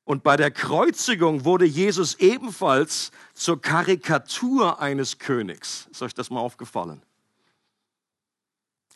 Und 0.03 0.23
bei 0.23 0.35
der 0.37 0.51
Kreuzigung 0.51 1.45
wurde 1.45 1.65
Jesus 1.65 2.15
ebenfalls 2.15 3.11
zur 3.33 3.61
Karikatur 3.61 4.81
eines 4.81 5.19
Königs. 5.19 5.87
Ist 5.91 6.01
euch 6.01 6.15
das 6.15 6.31
mal 6.31 6.39
aufgefallen? 6.39 7.03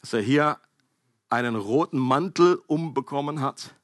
Dass 0.01 0.13
er 0.13 0.21
hier 0.21 0.57
einen 1.29 1.55
roten 1.55 1.99
Mantel 1.99 2.59
umbekommen 2.67 3.41
hat, 3.41 3.75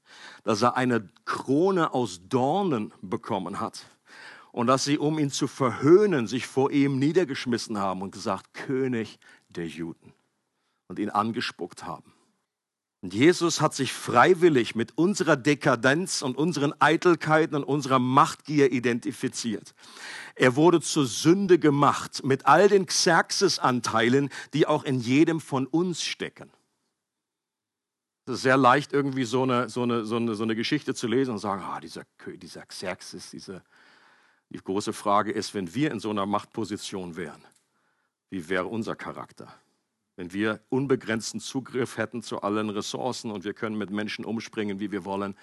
dass 0.44 0.64
er 0.64 0.76
eine 0.76 1.08
Krone 1.26 1.94
aus 1.94 2.22
Dornen 2.28 2.92
bekommen 3.02 3.60
hat 3.60 3.86
und 4.52 4.68
dass 4.68 4.84
sie, 4.84 4.98
um 4.98 5.20
ihn 5.20 5.30
zu 5.30 5.48
verhöhnen, 5.48 6.26
sich 6.26 6.48
vor 6.48 6.72
ihm 6.72 6.98
niedergeschmissen 6.98 7.78
haben 7.78 8.02
und 8.02 8.12
gesagt, 8.12 8.56
König 8.56 9.20
der 9.50 9.68
Juden 9.68 10.14
und 10.90 11.00
ihn 11.00 11.10
angespuckt 11.10 11.86
haben. 11.86 12.14
Und 13.02 13.14
Jesus 13.14 13.62
hat 13.62 13.74
sich 13.74 13.94
freiwillig 13.94 14.76
mit 14.76 14.98
unserer 14.98 15.38
Dekadenz 15.38 16.22
und 16.22 16.38
unseren 16.38 16.74
Eitelkeiten 16.82 17.56
und 17.56 17.64
unserer 17.64 18.00
Machtgier 18.00 18.74
identifiziert. 18.74 19.74
Er 20.36 20.58
wurde 20.58 20.82
zur 20.82 21.06
Sünde 21.06 21.60
gemacht 21.60 22.26
mit 22.26 22.46
all 22.46 22.68
den 22.68 22.88
Xerxes-Anteilen, 22.88 24.30
die 24.54 24.68
auch 24.68 24.84
in 24.84 25.00
jedem 25.00 25.40
von 25.40 25.66
uns 25.66 26.04
stecken. 26.04 26.52
Es 28.26 28.34
ist 28.36 28.42
sehr 28.42 28.58
leicht, 28.58 28.92
irgendwie 28.92 29.24
so 29.24 29.44
eine, 29.44 29.70
so 29.70 29.84
eine, 29.84 30.04
so 30.04 30.18
eine, 30.18 30.36
so 30.36 30.44
eine 30.44 30.56
Geschichte 30.56 30.94
zu 30.94 31.08
lesen 31.08 31.32
und 31.32 31.40
sagen, 31.40 31.64
ah, 31.64 31.80
dieser, 31.80 32.04
dieser 32.36 32.66
Xerxes, 32.66 33.32
diese, 33.32 33.64
die 34.50 34.60
große 34.60 34.92
Frage 34.92 35.32
ist, 35.32 35.54
wenn 35.54 35.74
wir 35.74 35.92
in 35.92 36.02
so 36.02 36.10
einer 36.10 36.26
Machtposition 36.26 37.16
wären, 37.16 37.42
wie 38.30 38.50
wäre 38.50 38.66
unser 38.66 38.96
Charakter? 38.96 39.54
Wenn 40.20 40.34
wir 40.34 40.60
unbegrenzten 40.68 41.40
Zugriff 41.40 41.96
hätten 41.96 42.22
zu 42.22 42.42
allen 42.42 42.70
Ressourcen 42.70 43.32
und 43.32 43.46
wir 43.46 43.54
können 43.54 43.78
mit 43.78 43.90
Menschen 43.90 44.26
umspringen, 44.26 44.82
wie 44.82 44.92
wir 44.92 45.06
wollen, 45.06 45.34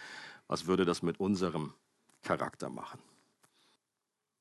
was 0.49 0.66
würde 0.66 0.85
das 0.85 1.00
mit 1.00 1.18
unserem 1.18 1.73
Charakter 2.23 2.68
machen? 2.68 2.99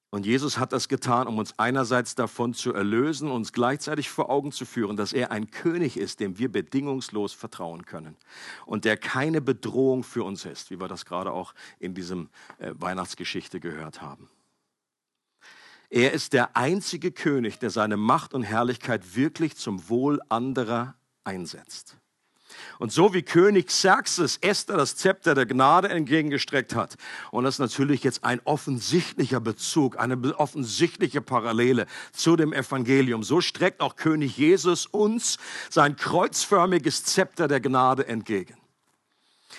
Und 0.10 0.26
Jesus 0.26 0.58
hat 0.58 0.74
das 0.74 0.90
getan, 0.90 1.28
um 1.28 1.38
uns 1.38 1.58
einerseits 1.58 2.16
davon 2.16 2.54
zu 2.54 2.74
erlösen, 2.74 3.32
uns 3.32 3.54
gleichzeitig 3.54 4.10
vor 4.10 4.30
Augen 4.30 4.52
zu 4.52 4.66
führen, 4.66 4.98
dass 4.98 5.14
er 5.14 5.32
ein 5.32 5.52
König 5.52 5.96
ist, 5.96 6.20
dem 6.20 6.38
wir 6.38 6.52
bedingungslos 6.52 7.32
vertrauen 7.32 7.86
können 7.86 8.18
und 8.66 8.84
der 8.84 8.98
keine 8.98 9.40
Bedrohung 9.40 10.04
für 10.04 10.26
uns 10.26 10.44
ist, 10.44 10.70
wie 10.70 10.82
wir 10.82 10.90
das 10.90 11.06
gerade 11.06 11.32
auch 11.32 11.54
in 11.80 11.94
diesem 11.94 12.28
äh, 12.60 12.74
Weihnachtsgeschichte 12.78 13.62
gehört 13.62 14.02
haben. 14.02 14.28
Er 15.90 16.14
ist 16.14 16.34
der 16.34 16.56
einzige 16.56 17.12
König, 17.12 17.60
der 17.60 17.70
seine 17.70 17.98
Macht 17.98 18.34
und 18.34 18.44
Herrlichkeit 18.44 19.16
wirklich 19.16 19.56
zum 19.56 19.90
Wohl 19.90 20.20
anderer 20.30 20.96
einsetzt. 21.24 21.98
Und 22.80 22.92
so 22.92 23.14
wie 23.14 23.22
König 23.22 23.68
Xerxes 23.68 24.38
Esther 24.38 24.78
das 24.78 24.96
Zepter 24.96 25.36
der 25.36 25.46
Gnade 25.46 25.90
entgegengestreckt 25.90 26.76
hat, 26.76 26.96
und 27.32 27.44
das 27.44 27.56
ist 27.56 27.60
natürlich 27.60 28.04
jetzt 28.04 28.24
ein 28.24 28.42
offensichtlicher 28.46 29.40
Bezug, 29.40 30.00
eine 30.00 30.18
offensichtliche 30.38 31.22
Parallele 31.22 31.86
zu 32.12 32.36
dem 32.36 32.54
Evangelium, 32.54 33.24
so 33.24 33.42
streckt 33.42 33.82
auch 33.82 33.96
König 33.96 34.38
Jesus 34.38 34.86
uns 34.86 35.38
sein 35.70 35.96
kreuzförmiges 35.96 37.04
Zepter 37.04 37.48
der 37.48 37.60
Gnade 37.60 38.08
entgegen. 38.08 38.56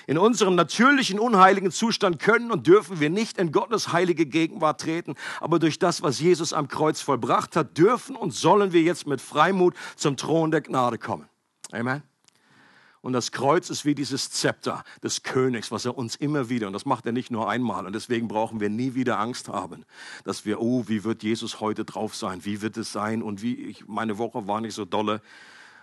In 0.06 0.18
unserem 0.18 0.54
natürlichen, 0.54 1.18
unheiligen 1.18 1.70
Zustand 1.70 2.18
können 2.18 2.50
und 2.50 2.66
dürfen 2.66 3.00
wir 3.00 3.10
nicht 3.10 3.38
in 3.38 3.52
Gottes 3.52 3.92
heilige 3.92 4.26
Gegenwart 4.26 4.80
treten, 4.80 5.14
aber 5.40 5.58
durch 5.58 5.78
das, 5.78 6.02
was 6.02 6.20
Jesus 6.20 6.52
am 6.52 6.68
Kreuz 6.68 7.00
vollbracht 7.00 7.56
hat, 7.56 7.78
dürfen 7.78 8.16
und 8.16 8.32
sollen 8.32 8.72
wir 8.72 8.82
jetzt 8.82 9.06
mit 9.06 9.20
Freimut 9.20 9.74
zum 9.96 10.16
Thron 10.16 10.50
der 10.50 10.60
Gnade 10.60 10.98
kommen. 10.98 11.28
Amen. 11.72 12.02
Und 13.06 13.12
das 13.12 13.30
Kreuz 13.30 13.70
ist 13.70 13.84
wie 13.84 13.94
dieses 13.94 14.32
Zepter 14.32 14.82
des 15.00 15.22
Königs, 15.22 15.70
was 15.70 15.84
er 15.84 15.96
uns 15.96 16.16
immer 16.16 16.48
wieder, 16.48 16.66
und 16.66 16.72
das 16.72 16.86
macht 16.86 17.06
er 17.06 17.12
nicht 17.12 17.30
nur 17.30 17.48
einmal, 17.48 17.86
und 17.86 17.94
deswegen 17.94 18.26
brauchen 18.26 18.58
wir 18.58 18.68
nie 18.68 18.94
wieder 18.94 19.20
Angst 19.20 19.48
haben, 19.48 19.84
dass 20.24 20.44
wir, 20.44 20.60
oh, 20.60 20.84
wie 20.88 21.04
wird 21.04 21.22
Jesus 21.22 21.60
heute 21.60 21.84
drauf 21.84 22.16
sein, 22.16 22.44
wie 22.44 22.62
wird 22.62 22.76
es 22.76 22.90
sein 22.90 23.22
und 23.22 23.42
wie, 23.42 23.54
ich, 23.54 23.86
meine 23.86 24.18
Woche 24.18 24.48
war 24.48 24.60
nicht 24.60 24.74
so 24.74 24.84
dolle 24.84 25.20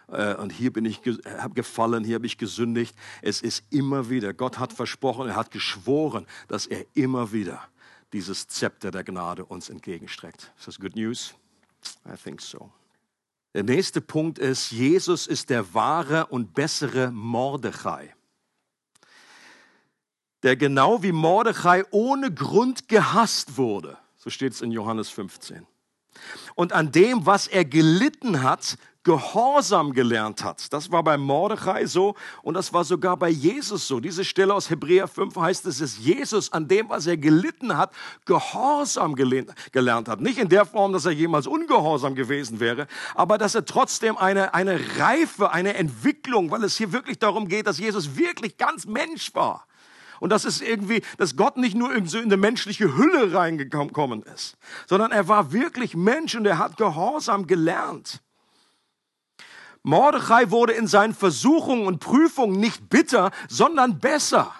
und 0.08 0.52
hier 0.52 0.72
bin 0.72 0.86
ich 0.86 1.02
habe 1.26 1.54
gefallen, 1.54 2.04
hier 2.04 2.16
habe 2.16 2.26
ich 2.26 2.38
gesündigt. 2.38 2.96
Es 3.22 3.42
ist 3.42 3.64
immer 3.70 4.10
wieder, 4.10 4.34
Gott 4.34 4.60
hat 4.60 4.74
versprochen, 4.74 5.30
er 5.30 5.36
hat 5.36 5.52
geschworen, 5.52 6.28
dass 6.48 6.66
er 6.66 6.86
immer 6.94 7.32
wieder 7.32 7.62
dieses 8.12 8.48
Zepter 8.48 8.92
der 8.92 9.04
Gnade 9.04 9.46
uns 9.46 9.70
entgegenstreckt. 9.70 10.52
Ist 10.58 10.68
das 10.68 10.80
good 10.80 10.96
news? 10.96 11.34
I 12.06 12.16
think 12.16 12.42
so. 12.42 12.72
Der 13.54 13.64
nächste 13.64 14.02
Punkt 14.02 14.40
ist, 14.40 14.72
Jesus 14.72 15.28
ist 15.28 15.50
der 15.50 15.74
wahre 15.74 16.28
und 16.28 16.54
bessere 16.54 17.12
Mordechai. 17.12 18.16
Der 20.42 20.56
genau 20.56 21.04
wie 21.04 21.12
Mordechai 21.12 21.84
ohne 21.92 22.34
Grund 22.34 22.88
gehasst 22.88 23.58
wurde. 23.58 23.98
So 24.18 24.30
steht 24.30 24.54
es 24.54 24.62
in 24.62 24.72
Johannes 24.72 25.10
15. 25.10 25.68
Und 26.56 26.74
an 26.74 26.92
dem, 26.92 27.26
was 27.26 27.48
er 27.48 27.66
gelitten 27.66 28.42
hat, 28.42 28.78
Gehorsam 29.04 29.94
gelernt 29.94 30.44
hat. 30.44 30.72
Das 30.72 30.92
war 30.92 31.04
bei 31.04 31.18
Mordechai 31.18 31.86
so 31.86 32.16
und 32.42 32.54
das 32.54 32.72
war 32.72 32.84
sogar 32.86 33.18
bei 33.18 33.30
Jesus 33.30 33.88
so. 33.88 34.00
Diese 34.00 34.24
Stelle 34.24 34.54
aus 34.54 34.70
Hebräer 34.70 35.08
5 35.08 35.36
heißt, 35.36 35.66
es 35.66 35.82
ist 35.82 36.00
Jesus 36.00 36.52
an 36.54 36.68
dem, 36.68 36.90
was 36.90 37.06
er 37.06 37.18
gelitten 37.18 37.78
hat, 37.78 37.92
Gehorsam 38.26 39.16
gelernt 39.16 40.08
hat. 40.08 40.22
Nicht 40.22 40.38
in 40.38 40.48
der 40.50 40.66
Form, 40.66 40.94
dass 40.94 41.06
er 41.06 41.12
jemals 41.12 41.48
ungehorsam 41.48 42.16
gewesen 42.16 42.60
wäre, 42.60 42.88
aber 43.14 43.38
dass 43.38 43.56
er 43.56 43.66
trotzdem 43.66 44.18
eine, 44.18 44.54
eine 44.54 44.80
Reife, 44.98 45.52
eine 45.52 45.74
Entwicklung, 45.74 46.50
weil 46.52 46.64
es 46.64 46.78
hier 46.78 46.94
wirklich 46.94 47.20
darum 47.20 47.48
geht, 47.50 47.68
dass 47.68 47.80
Jesus 47.80 48.16
wirklich 48.16 48.58
ganz 48.58 48.86
Mensch 48.86 49.36
war. 49.36 49.68
Und 50.22 50.30
das 50.30 50.46
ist 50.46 50.62
irgendwie, 50.62 51.02
dass 51.18 51.36
Gott 51.36 51.58
nicht 51.58 51.76
nur 51.76 51.94
in 51.94 52.08
eine 52.08 52.38
menschliche 52.38 52.96
Hülle 52.96 53.34
reingekommen 53.34 54.24
ist, 54.24 54.56
sondern 54.88 55.12
er 55.12 55.28
war 55.28 55.52
wirklich 55.52 55.98
Mensch 55.98 56.36
und 56.36 56.46
er 56.46 56.60
hat 56.60 56.78
Gehorsam 56.78 57.46
gelernt. 57.46 58.22
Mordechai 59.84 60.50
wurde 60.50 60.74
in 60.74 60.88
seinen 60.88 61.14
Versuchungen 61.14 61.88
und 61.88 62.00
Prüfungen 62.00 62.60
nicht 62.60 62.90
bitter, 62.90 63.32
sondern 63.50 64.00
besser. 64.00 64.54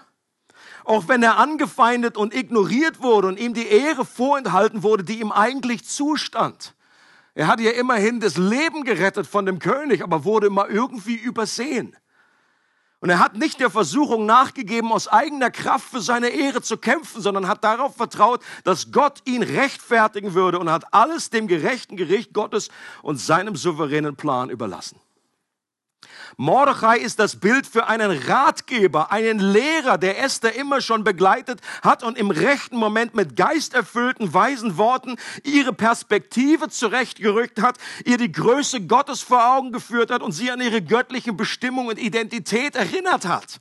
Auch 0.84 1.08
wenn 1.08 1.24
er 1.24 1.38
angefeindet 1.38 2.18
und 2.18 2.36
ignoriert 2.36 3.02
wurde 3.02 3.30
und 3.30 3.40
ihm 3.40 3.54
die 3.54 3.68
Ehre 3.68 4.04
vorenthalten 4.04 4.84
wurde, 4.84 5.06
die 5.06 5.22
ihm 5.22 5.32
eigentlich 5.32 5.86
zustand. 5.86 6.76
Er 7.36 7.48
hat 7.48 7.62
ja 7.62 7.72
immerhin 7.72 8.20
das 8.20 8.38
Leben 8.38 8.84
gerettet 8.84 9.26
von 9.26 9.46
dem 9.46 9.60
König, 9.60 10.04
aber 10.04 10.26
wurde 10.26 10.48
immer 10.48 10.70
irgendwie 10.70 11.16
übersehen. 11.16 11.96
Und 13.00 13.10
er 13.10 13.20
hat 13.20 13.36
nicht 13.36 13.60
der 13.60 13.70
Versuchung 13.70 14.26
nachgegeben, 14.26 14.92
aus 14.92 15.08
eigener 15.08 15.52
Kraft 15.52 15.90
für 15.90 16.00
seine 16.00 16.30
Ehre 16.30 16.62
zu 16.62 16.78
kämpfen, 16.78 17.22
sondern 17.22 17.48
hat 17.48 17.64
darauf 17.64 17.96
vertraut, 17.96 18.42
dass 18.64 18.92
Gott 18.92 19.22
ihn 19.26 19.44
rechtfertigen 19.44 20.34
würde 20.34 20.60
und 20.60 20.70
hat 20.70 20.94
alles 20.94 21.30
dem 21.30 21.48
gerechten 21.48 21.98
Gericht 21.98 22.34
Gottes 22.34 22.70
und 23.02 23.18
seinem 23.18 23.56
souveränen 23.56 24.16
Plan 24.16 24.50
überlassen. 24.50 25.00
Mordechai 26.38 26.98
ist 26.98 27.20
das 27.20 27.36
Bild 27.36 27.68
für 27.68 27.88
einen 27.88 28.12
Ratgeber, 28.12 29.12
einen 29.12 29.40
Lehrer, 29.40 29.98
der 29.98 30.22
Esther 30.24 30.56
immer 30.56 30.82
schon 30.82 31.04
begleitet 31.04 31.60
hat 31.82 32.04
und 32.04 32.18
im 32.18 32.32
rechten 32.32 32.78
Moment 32.78 33.14
mit 33.14 33.36
geisterfüllten, 33.36 34.34
weisen 34.34 34.78
Worten 34.78 35.18
ihre 35.44 35.74
Perspektive 35.74 36.70
zurechtgerückt 36.70 37.62
hat, 37.62 37.78
ihr 38.06 38.18
die 38.18 38.32
Größe 38.32 38.82
Gottes 38.82 39.22
vor 39.22 39.56
Augen 39.56 39.72
geführt 39.72 40.12
hat 40.12 40.22
und 40.22 40.32
sie 40.32 40.52
an 40.52 40.62
ihre 40.62 40.82
göttliche 40.82 41.34
Bestimmung 41.34 41.88
und 41.88 42.00
Identität 42.00 42.76
erinnert 42.76 43.26
hat. 43.26 43.60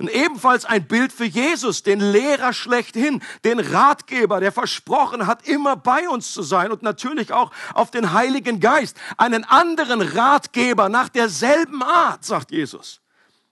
Und 0.00 0.08
ebenfalls 0.08 0.64
ein 0.64 0.88
Bild 0.88 1.12
für 1.12 1.26
Jesus, 1.26 1.82
den 1.82 2.00
Lehrer 2.00 2.54
schlechthin, 2.54 3.22
den 3.44 3.60
Ratgeber, 3.60 4.40
der 4.40 4.50
versprochen 4.50 5.26
hat, 5.26 5.46
immer 5.46 5.76
bei 5.76 6.08
uns 6.08 6.32
zu 6.32 6.42
sein 6.42 6.72
und 6.72 6.82
natürlich 6.82 7.34
auch 7.34 7.50
auf 7.74 7.90
den 7.90 8.14
Heiligen 8.14 8.60
Geist, 8.60 8.96
einen 9.18 9.44
anderen 9.44 10.00
Ratgeber 10.00 10.88
nach 10.88 11.10
derselben 11.10 11.82
Art, 11.82 12.24
sagt 12.24 12.50
Jesus. 12.50 13.02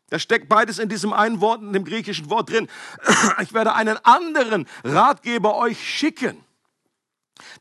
Da 0.09 0.19
steckt 0.19 0.49
beides 0.49 0.79
in 0.79 0.89
diesem 0.89 1.13
einen 1.13 1.43
Wort, 1.43 1.61
in 1.61 1.75
dem 1.75 1.85
griechischen 1.85 2.31
Wort 2.31 2.49
drin. 2.49 2.67
Ich 3.43 3.53
werde 3.53 3.75
einen 3.75 3.99
anderen 4.07 4.67
Ratgeber 4.85 5.55
euch 5.57 5.87
schicken. 5.87 6.43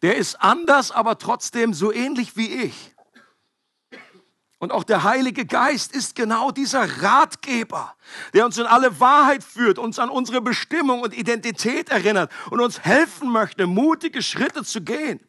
Der 0.01 0.15
ist 0.15 0.41
anders, 0.41 0.91
aber 0.91 1.17
trotzdem 1.17 1.73
so 1.73 1.91
ähnlich 1.91 2.37
wie 2.37 2.47
ich. 2.47 2.95
Und 4.59 4.71
auch 4.71 4.83
der 4.83 5.03
Heilige 5.03 5.45
Geist 5.45 5.91
ist 5.91 6.15
genau 6.15 6.49
dieser 6.49 7.03
Ratgeber, 7.03 7.95
der 8.33 8.45
uns 8.45 8.57
in 8.57 8.65
alle 8.65 8.99
Wahrheit 8.99 9.43
führt, 9.43 9.77
uns 9.77 9.99
an 9.99 10.09
unsere 10.09 10.41
Bestimmung 10.41 11.01
und 11.01 11.15
Identität 11.15 11.89
erinnert 11.89 12.31
und 12.49 12.59
uns 12.59 12.79
helfen 12.79 13.29
möchte, 13.29 13.67
mutige 13.67 14.23
Schritte 14.23 14.63
zu 14.63 14.81
gehen. 14.81 15.19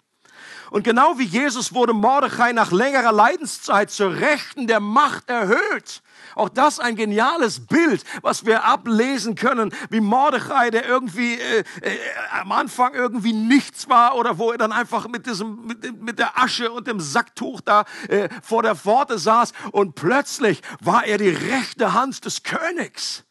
Und 0.70 0.82
genau 0.84 1.18
wie 1.18 1.24
Jesus 1.24 1.74
wurde 1.74 1.92
Mordechai 1.92 2.52
nach 2.52 2.72
längerer 2.72 3.12
Leidenszeit 3.12 3.90
zur 3.90 4.14
Rechten 4.14 4.66
der 4.66 4.80
Macht 4.80 5.28
erhöht. 5.28 6.02
Auch 6.38 6.48
das 6.48 6.78
ein 6.78 6.94
geniales 6.94 7.66
Bild, 7.66 8.04
was 8.22 8.46
wir 8.46 8.64
ablesen 8.64 9.34
können, 9.34 9.74
wie 9.90 10.00
Mordechai, 10.00 10.70
der 10.70 10.86
irgendwie 10.86 11.34
äh, 11.34 11.64
äh, 11.80 11.98
am 12.40 12.52
Anfang 12.52 12.94
irgendwie 12.94 13.32
nichts 13.32 13.88
war 13.88 14.14
oder 14.14 14.38
wo 14.38 14.52
er 14.52 14.58
dann 14.58 14.70
einfach 14.70 15.08
mit 15.08 15.26
diesem 15.26 15.66
mit, 15.66 16.00
mit 16.00 16.18
der 16.20 16.38
Asche 16.38 16.70
und 16.70 16.86
dem 16.86 17.00
Sacktuch 17.00 17.60
da 17.60 17.84
äh, 18.08 18.28
vor 18.40 18.62
der 18.62 18.76
Pforte 18.76 19.18
saß 19.18 19.52
und 19.72 19.96
plötzlich 19.96 20.62
war 20.80 21.04
er 21.04 21.18
die 21.18 21.28
rechte 21.28 21.92
Hand 21.92 22.24
des 22.24 22.44
Königs 22.44 23.24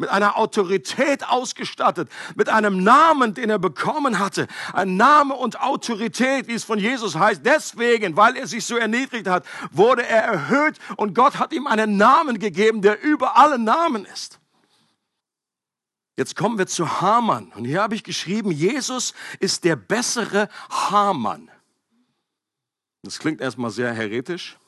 mit 0.00 0.08
einer 0.08 0.36
Autorität 0.36 1.28
ausgestattet, 1.28 2.10
mit 2.34 2.48
einem 2.48 2.82
Namen, 2.82 3.34
den 3.34 3.50
er 3.50 3.58
bekommen 3.58 4.18
hatte. 4.18 4.48
Ein 4.72 4.96
Name 4.96 5.34
und 5.34 5.60
Autorität, 5.60 6.48
wie 6.48 6.54
es 6.54 6.64
von 6.64 6.78
Jesus 6.78 7.14
heißt. 7.14 7.42
Deswegen, 7.44 8.16
weil 8.16 8.36
er 8.36 8.46
sich 8.46 8.64
so 8.64 8.76
erniedrigt 8.76 9.28
hat, 9.28 9.44
wurde 9.70 10.04
er 10.04 10.22
erhöht 10.22 10.78
und 10.96 11.14
Gott 11.14 11.38
hat 11.38 11.52
ihm 11.52 11.66
einen 11.66 11.96
Namen 11.96 12.38
gegeben, 12.38 12.82
der 12.82 13.02
über 13.02 13.36
alle 13.36 13.58
Namen 13.58 14.04
ist. 14.06 14.40
Jetzt 16.16 16.36
kommen 16.36 16.58
wir 16.58 16.66
zu 16.66 17.00
Hamann. 17.00 17.52
Und 17.54 17.64
hier 17.64 17.80
habe 17.80 17.94
ich 17.94 18.04
geschrieben, 18.04 18.50
Jesus 18.50 19.14
ist 19.38 19.64
der 19.64 19.76
bessere 19.76 20.48
Hamann. 20.68 21.50
Das 23.02 23.18
klingt 23.18 23.40
erstmal 23.40 23.70
sehr 23.70 23.92
heretisch. 23.92 24.59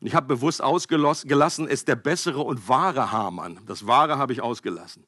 Und 0.00 0.06
ich 0.06 0.14
habe 0.14 0.26
bewusst 0.26 0.62
ausgelassen, 0.62 1.68
ist 1.68 1.88
der 1.88 1.96
bessere 1.96 2.40
und 2.40 2.68
wahre 2.68 3.12
Hamann. 3.12 3.60
Das 3.66 3.86
wahre 3.86 4.18
habe 4.18 4.32
ich 4.32 4.42
ausgelassen. 4.42 5.06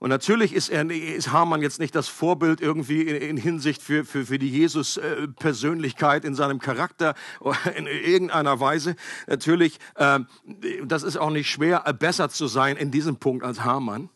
Und 0.00 0.10
natürlich 0.10 0.52
ist, 0.52 0.68
er, 0.68 0.88
ist 0.88 1.32
Hamann 1.32 1.60
jetzt 1.60 1.80
nicht 1.80 1.94
das 1.94 2.06
Vorbild 2.06 2.60
irgendwie 2.60 3.02
in, 3.02 3.16
in 3.16 3.36
Hinsicht 3.36 3.82
für, 3.82 4.04
für, 4.04 4.26
für 4.26 4.38
die 4.38 4.48
Jesus-Persönlichkeit 4.48 6.24
in 6.24 6.36
seinem 6.36 6.60
Charakter 6.60 7.14
in 7.76 7.86
irgendeiner 7.86 8.60
Weise. 8.60 8.94
Natürlich, 9.26 9.78
äh, 9.96 10.20
das 10.84 11.02
ist 11.02 11.16
auch 11.16 11.30
nicht 11.30 11.50
schwer, 11.50 11.80
besser 11.98 12.28
zu 12.28 12.46
sein 12.46 12.76
in 12.76 12.92
diesem 12.92 13.16
Punkt 13.16 13.44
als 13.44 13.64
Hamann. 13.64 14.08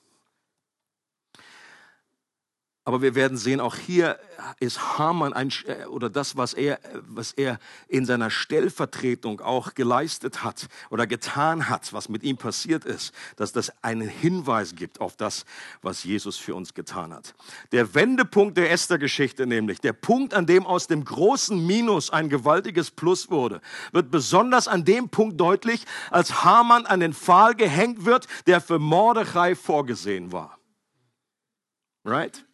Aber 2.84 3.00
wir 3.00 3.14
werden 3.14 3.38
sehen, 3.38 3.60
auch 3.60 3.76
hier 3.76 4.18
ist 4.58 4.98
Haman 4.98 5.32
ein, 5.32 5.52
äh, 5.66 5.84
oder 5.84 6.10
das, 6.10 6.36
was 6.36 6.52
er, 6.52 6.80
was 7.06 7.32
er 7.32 7.60
in 7.86 8.04
seiner 8.04 8.28
Stellvertretung 8.28 9.40
auch 9.40 9.74
geleistet 9.74 10.42
hat 10.42 10.66
oder 10.90 11.06
getan 11.06 11.68
hat, 11.68 11.92
was 11.92 12.08
mit 12.08 12.24
ihm 12.24 12.36
passiert 12.36 12.84
ist, 12.84 13.14
dass 13.36 13.52
das 13.52 13.72
einen 13.84 14.08
Hinweis 14.08 14.74
gibt 14.74 15.00
auf 15.00 15.16
das, 15.16 15.44
was 15.80 16.02
Jesus 16.02 16.38
für 16.38 16.56
uns 16.56 16.74
getan 16.74 17.14
hat. 17.14 17.34
Der 17.70 17.94
Wendepunkt 17.94 18.56
der 18.56 18.72
Esther-Geschichte 18.72 19.46
nämlich, 19.46 19.80
der 19.80 19.92
Punkt, 19.92 20.34
an 20.34 20.46
dem 20.46 20.66
aus 20.66 20.88
dem 20.88 21.04
großen 21.04 21.64
Minus 21.64 22.10
ein 22.10 22.28
gewaltiges 22.28 22.90
Plus 22.90 23.30
wurde, 23.30 23.60
wird 23.92 24.10
besonders 24.10 24.66
an 24.66 24.84
dem 24.84 25.08
Punkt 25.08 25.40
deutlich, 25.40 25.84
als 26.10 26.42
Haman 26.42 26.86
an 26.86 26.98
den 26.98 27.12
Pfahl 27.12 27.54
gehängt 27.54 28.04
wird, 28.04 28.26
der 28.48 28.60
für 28.60 28.80
Mordechai 28.80 29.54
vorgesehen 29.54 30.32
war. 30.32 30.58
Right? 32.04 32.44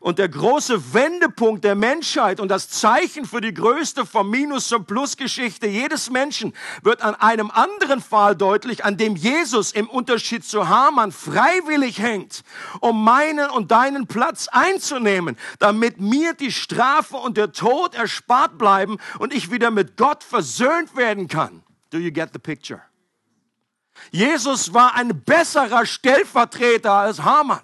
Und 0.00 0.20
der 0.20 0.28
große 0.28 0.94
Wendepunkt 0.94 1.64
der 1.64 1.74
Menschheit 1.74 2.38
und 2.38 2.48
das 2.48 2.68
Zeichen 2.68 3.24
für 3.24 3.40
die 3.40 3.52
größte 3.52 4.06
vom 4.06 4.30
Minus 4.30 4.68
zum 4.68 4.84
Plus 4.84 5.16
Geschichte 5.16 5.66
jedes 5.66 6.08
Menschen 6.08 6.54
wird 6.82 7.02
an 7.02 7.16
einem 7.16 7.50
anderen 7.50 8.00
Fall 8.00 8.36
deutlich, 8.36 8.84
an 8.84 8.96
dem 8.96 9.16
Jesus 9.16 9.72
im 9.72 9.88
Unterschied 9.88 10.44
zu 10.44 10.68
Haman 10.68 11.10
freiwillig 11.10 11.98
hängt, 12.00 12.44
um 12.80 13.02
meinen 13.02 13.50
und 13.50 13.72
deinen 13.72 14.06
Platz 14.06 14.46
einzunehmen, 14.48 15.36
damit 15.58 16.00
mir 16.00 16.34
die 16.34 16.52
Strafe 16.52 17.16
und 17.16 17.36
der 17.36 17.50
Tod 17.52 17.96
erspart 17.96 18.56
bleiben 18.56 18.98
und 19.18 19.34
ich 19.34 19.50
wieder 19.50 19.72
mit 19.72 19.96
Gott 19.96 20.22
versöhnt 20.22 20.96
werden 20.96 21.26
kann. 21.26 21.64
Do 21.90 21.98
you 21.98 22.12
get 22.12 22.30
the 22.32 22.38
picture? 22.38 22.82
Jesus 24.12 24.72
war 24.72 24.94
ein 24.94 25.22
besserer 25.24 25.84
Stellvertreter 25.84 26.92
als 26.92 27.22
Haman. 27.22 27.60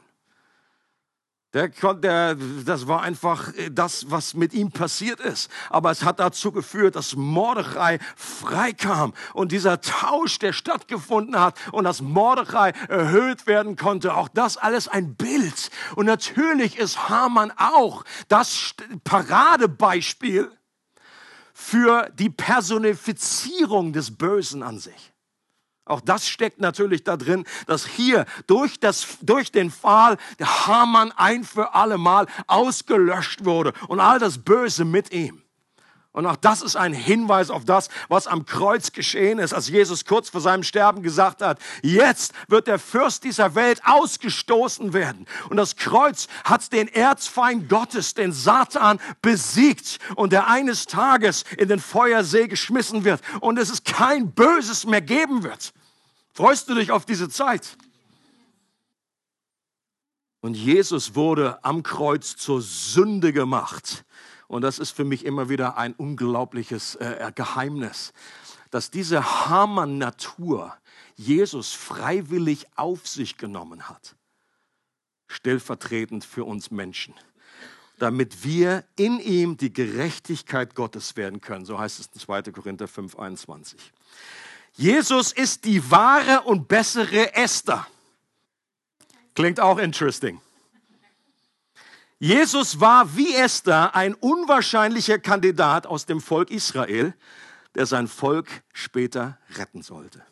Der, 1.54 1.68
der, 1.68 2.36
das 2.64 2.88
war 2.88 3.02
einfach 3.02 3.52
das, 3.70 4.10
was 4.10 4.34
mit 4.34 4.52
ihm 4.54 4.72
passiert 4.72 5.20
ist. 5.20 5.48
Aber 5.70 5.92
es 5.92 6.02
hat 6.02 6.18
dazu 6.18 6.50
geführt, 6.50 6.96
dass 6.96 7.14
Mordechai 7.14 8.00
freikam 8.16 9.14
und 9.34 9.52
dieser 9.52 9.80
Tausch, 9.80 10.40
der 10.40 10.52
stattgefunden 10.52 11.38
hat 11.38 11.56
und 11.70 11.84
dass 11.84 12.02
Mordechai 12.02 12.72
erhöht 12.88 13.46
werden 13.46 13.76
konnte. 13.76 14.14
Auch 14.14 14.28
das 14.28 14.56
alles 14.56 14.88
ein 14.88 15.14
Bild. 15.14 15.70
Und 15.94 16.06
natürlich 16.06 16.76
ist 16.76 17.08
Haman 17.08 17.52
auch 17.56 18.04
das 18.26 18.74
Paradebeispiel 19.04 20.50
für 21.52 22.10
die 22.18 22.30
Personifizierung 22.30 23.92
des 23.92 24.16
Bösen 24.18 24.64
an 24.64 24.80
sich. 24.80 25.13
Auch 25.86 26.00
das 26.00 26.26
steckt 26.28 26.60
natürlich 26.60 27.04
da 27.04 27.16
drin, 27.16 27.44
dass 27.66 27.86
hier 27.86 28.24
durch, 28.46 28.80
das, 28.80 29.18
durch 29.20 29.52
den 29.52 29.70
Pfahl 29.70 30.16
der 30.38 30.66
Hamann 30.66 31.12
ein 31.12 31.44
für 31.44 31.74
alle 31.74 31.98
Mal 31.98 32.26
ausgelöscht 32.46 33.44
wurde 33.44 33.74
und 33.88 34.00
all 34.00 34.18
das 34.18 34.38
Böse 34.38 34.84
mit 34.84 35.12
ihm. 35.12 35.43
Und 36.14 36.27
auch 36.27 36.37
das 36.37 36.62
ist 36.62 36.77
ein 36.77 36.92
Hinweis 36.92 37.50
auf 37.50 37.64
das, 37.64 37.88
was 38.09 38.29
am 38.29 38.46
Kreuz 38.46 38.92
geschehen 38.92 39.40
ist, 39.40 39.53
als 39.53 39.68
Jesus 39.68 40.05
kurz 40.05 40.29
vor 40.29 40.40
seinem 40.40 40.62
Sterben 40.62 41.03
gesagt 41.03 41.42
hat, 41.42 41.59
jetzt 41.83 42.33
wird 42.46 42.68
der 42.68 42.79
Fürst 42.79 43.24
dieser 43.24 43.57
Welt 43.57 43.81
ausgestoßen 43.85 44.92
werden. 44.92 45.27
Und 45.50 45.57
das 45.57 45.74
Kreuz 45.74 46.29
hat 46.44 46.72
den 46.72 46.87
Erzfeind 46.87 47.68
Gottes, 47.68 48.14
den 48.14 48.31
Satan, 48.31 49.00
besiegt 49.22 49.98
und 50.14 50.33
der 50.33 50.46
eines 50.46 50.87
Tages 50.87 51.44
in 51.59 51.66
den 51.66 51.81
Feuersee 51.81 52.46
geschmissen 52.46 53.03
wird 53.03 53.20
und 53.40 53.59
es 53.59 53.68
ist 53.68 53.85
kein 53.85 54.31
Böses 54.31 54.87
mehr 54.87 55.03
geben 55.03 55.42
wird. 55.42 55.72
Freust 56.33 56.68
du 56.68 56.77
dich 56.77 56.92
auf 56.92 57.05
diese 57.05 57.29
Zeit? 57.29 57.77
Und 60.42 60.55
Jesus 60.55 61.16
wurde 61.16 61.59
am 61.64 61.83
Kreuz 61.83 62.37
zur 62.37 62.62
Sünde 62.62 63.33
gemacht 63.33 64.05
und 64.48 64.62
das 64.62 64.78
ist 64.78 64.90
für 64.90 65.04
mich 65.04 65.24
immer 65.24 65.48
wieder 65.48 65.76
ein 65.76 65.94
unglaubliches 65.94 66.96
äh, 66.96 67.33
Geheimnis, 67.35 68.12
dass 68.70 68.90
diese 68.90 69.48
Hamann-Natur 69.48 70.76
Jesus 71.16 71.72
freiwillig 71.72 72.66
auf 72.76 73.07
sich 73.07 73.37
genommen 73.37 73.88
hat, 73.88 74.16
stellvertretend 75.28 76.24
für 76.24 76.44
uns 76.44 76.70
Menschen, 76.70 77.14
damit 77.98 78.44
wir 78.44 78.85
in 78.96 79.20
ihm 79.20 79.57
die 79.57 79.72
Gerechtigkeit 79.72 80.74
Gottes 80.74 81.16
werden 81.16 81.40
können. 81.40 81.64
So 81.64 81.78
heißt 81.78 82.00
es 82.00 82.07
in 82.12 82.20
2. 82.20 82.42
Korinther 82.52 82.88
5, 82.88 83.16
21. 83.16 83.92
Jesus 84.72 85.30
ist 85.30 85.64
die 85.64 85.88
wahre 85.90 86.42
und 86.42 86.66
bessere 86.66 87.33
Esther. 87.35 87.87
Klingt 89.35 89.61
auch 89.61 89.78
interesting. 89.78 90.40
Jesus 92.24 92.80
war 92.80 93.18
wie 93.18 93.34
Esther 93.34 93.94
ein 93.94 94.14
unwahrscheinlicher 94.14 95.18
Kandidat 95.18 95.87
aus 95.87 96.06
dem 96.06 96.22
Volk 96.22 96.50
Israel, 96.50 97.12
der 97.74 97.84
sein 97.84 98.08
Volk 98.08 98.48
später 98.72 99.38
retten 99.56 99.82
sollte. 99.82 100.24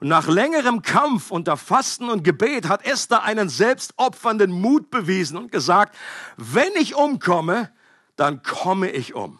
Und 0.00 0.08
nach 0.08 0.28
längerem 0.28 0.82
Kampf 0.82 1.30
unter 1.30 1.56
Fasten 1.56 2.10
und 2.10 2.24
Gebet 2.24 2.68
hat 2.68 2.84
Esther 2.84 3.22
einen 3.22 3.48
selbstopfernden 3.48 4.50
Mut 4.50 4.90
bewiesen 4.90 5.38
und 5.38 5.50
gesagt, 5.50 5.96
wenn 6.36 6.74
ich 6.78 6.94
umkomme, 6.94 7.72
dann 8.16 8.42
komme 8.42 8.90
ich 8.90 9.14
um. 9.14 9.38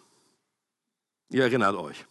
Ihr 1.29 1.43
erinnert 1.43 1.77
euch. 1.77 2.07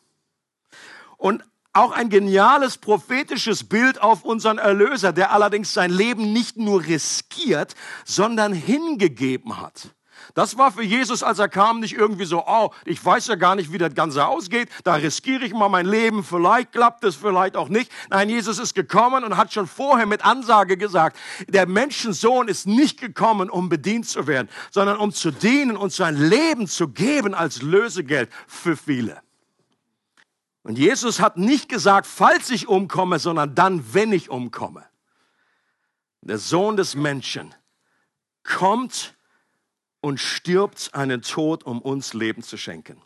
Und 1.18 1.44
auch 1.76 1.92
ein 1.92 2.10
geniales 2.10 2.78
prophetisches 2.78 3.64
Bild 3.64 4.02
auf 4.02 4.24
unseren 4.24 4.58
Erlöser, 4.58 5.12
der 5.12 5.32
allerdings 5.32 5.74
sein 5.74 5.92
Leben 5.92 6.32
nicht 6.34 6.58
nur 6.58 6.86
riskiert, 6.86 7.76
sondern 8.06 8.54
hingegeben 8.54 9.62
hat. 9.62 9.90
Das 10.34 10.58
war 10.58 10.72
für 10.72 10.84
Jesus, 10.84 11.22
als 11.24 11.40
er 11.40 11.50
kam, 11.50 11.80
nicht 11.80 11.94
irgendwie 11.94 12.26
so, 12.26 12.44
oh, 12.48 12.72
ich 12.86 13.04
weiß 13.04 13.28
ja 13.28 13.36
gar 13.36 13.56
nicht, 13.56 13.72
wie 13.72 13.78
das 13.78 13.94
Ganze 13.94 14.26
ausgeht, 14.26 14.70
da 14.84 14.96
riskiere 14.96 15.46
ich 15.46 15.54
mal 15.54 15.70
mein 15.70 15.86
Leben, 15.86 16.24
vielleicht 16.24 16.72
klappt 16.72 17.04
es, 17.04 17.16
vielleicht 17.16 17.56
auch 17.56 17.70
nicht. 17.70 17.92
Nein, 18.10 18.30
Jesus 18.30 18.58
ist 18.58 18.74
gekommen 18.74 19.24
und 19.24 19.38
hat 19.38 19.54
schon 19.54 19.68
vorher 19.68 20.06
mit 20.06 20.26
Ansage 20.26 20.78
gesagt, 20.78 21.18
der 21.48 21.68
Menschensohn 21.68 22.48
ist 22.48 22.68
nicht 22.68 23.00
gekommen, 23.00 23.50
um 23.50 23.70
bedient 23.70 24.08
zu 24.08 24.28
werden, 24.28 24.50
sondern 24.72 24.98
um 24.98 25.12
zu 25.12 25.32
dienen 25.32 25.78
und 25.78 25.94
sein 25.94 26.18
Leben 26.18 26.68
zu 26.68 26.88
geben 26.88 27.34
als 27.34 27.62
Lösegeld 27.62 28.30
für 28.48 28.76
viele. 28.76 29.25
Und 30.66 30.80
Jesus 30.80 31.20
hat 31.20 31.38
nicht 31.38 31.70
gesagt, 31.70 32.08
falls 32.08 32.50
ich 32.50 32.68
umkomme, 32.68 33.20
sondern 33.20 33.54
dann, 33.54 33.94
wenn 33.94 34.12
ich 34.12 34.32
umkomme. 34.32 34.84
Der 36.22 36.40
Sohn 36.40 36.76
des 36.76 36.96
Menschen 36.96 37.54
kommt 38.44 39.14
und 40.02 40.20
stirbt 40.20 40.90
einen 40.96 41.22
Tod, 41.22 41.64
um 41.66 41.80
uns 41.84 42.16
Leben 42.16 42.42
zu 42.42 42.58
schenken. 42.58 43.00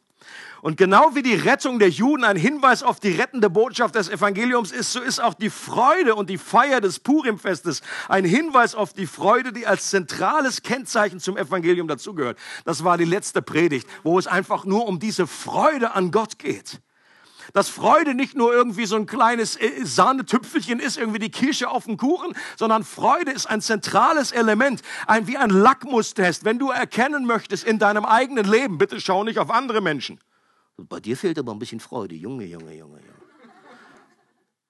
Und 0.61 0.77
genau 0.77 1.15
wie 1.15 1.21
die 1.21 1.35
Rettung 1.35 1.79
der 1.79 1.89
Juden 1.89 2.23
ein 2.23 2.37
Hinweis 2.37 2.81
auf 2.81 3.01
die 3.01 3.11
rettende 3.11 3.49
Botschaft 3.49 3.95
des 3.95 4.07
Evangeliums 4.07 4.71
ist, 4.71 4.93
so 4.93 5.01
ist 5.01 5.19
auch 5.19 5.33
die 5.33 5.49
Freude 5.49 6.15
und 6.15 6.29
die 6.29 6.37
Feier 6.37 6.79
des 6.79 6.99
Purimfestes 7.01 7.81
ein 8.07 8.23
Hinweis 8.23 8.73
auf 8.73 8.93
die 8.93 9.05
Freude, 9.05 9.51
die 9.51 9.67
als 9.67 9.89
zentrales 9.89 10.63
Kennzeichen 10.63 11.19
zum 11.19 11.35
Evangelium 11.35 11.89
dazugehört. 11.89 12.39
Das 12.63 12.85
war 12.85 12.97
die 12.97 13.03
letzte 13.03 13.41
Predigt, 13.41 13.85
wo 14.03 14.17
es 14.17 14.27
einfach 14.27 14.63
nur 14.63 14.87
um 14.87 14.97
diese 14.99 15.27
Freude 15.27 15.91
an 15.91 16.11
Gott 16.11 16.39
geht 16.39 16.79
dass 17.53 17.69
Freude 17.69 18.13
nicht 18.13 18.35
nur 18.35 18.53
irgendwie 18.53 18.85
so 18.85 18.95
ein 18.95 19.05
kleines 19.05 19.55
äh, 19.55 19.83
Sahnetüpfelchen 19.83 20.79
ist, 20.79 20.97
irgendwie 20.97 21.19
die 21.19 21.31
Kirsche 21.31 21.69
auf 21.69 21.85
dem 21.85 21.97
Kuchen, 21.97 22.33
sondern 22.57 22.83
Freude 22.83 23.31
ist 23.31 23.45
ein 23.45 23.61
zentrales 23.61 24.31
Element, 24.31 24.81
ein, 25.07 25.27
wie 25.27 25.37
ein 25.37 25.49
Lackmustest. 25.49 26.45
Wenn 26.45 26.59
du 26.59 26.69
erkennen 26.69 27.25
möchtest 27.25 27.63
in 27.63 27.79
deinem 27.79 28.05
eigenen 28.05 28.45
Leben, 28.45 28.77
bitte 28.77 28.99
schau 29.01 29.23
nicht 29.23 29.39
auf 29.39 29.49
andere 29.49 29.81
Menschen. 29.81 30.19
Bei 30.77 30.99
dir 30.99 31.17
fehlt 31.17 31.37
aber 31.37 31.51
ein 31.51 31.59
bisschen 31.59 31.79
Freude, 31.79 32.15
Junge, 32.15 32.45
Junge, 32.45 32.73
Junge, 32.75 32.99
Junge. 32.99 33.19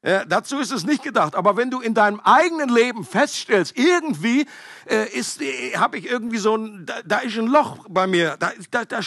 Ja, 0.02 0.24
dazu 0.24 0.60
ist 0.60 0.72
es 0.72 0.86
nicht 0.86 1.04
gedacht. 1.04 1.36
Aber 1.36 1.58
wenn 1.58 1.70
du 1.70 1.82
in 1.82 1.94
deinem 1.94 2.22
eigenen 2.22 2.70
Leben 2.70 3.04
feststellst, 3.04 3.78
irgendwie 3.78 4.46
äh, 4.86 5.08
äh, 5.08 5.78
habe 5.78 5.98
ich 5.98 6.10
irgendwie 6.10 6.38
so 6.38 6.56
ein, 6.56 6.86
da, 6.86 7.02
da, 7.04 7.20
ist 7.20 7.38
ein 7.38 7.48
Loch 7.48 7.86
bei 7.90 8.08
mir, 8.08 8.38
da, 8.40 8.52
da, 8.72 8.86
da 8.86 9.02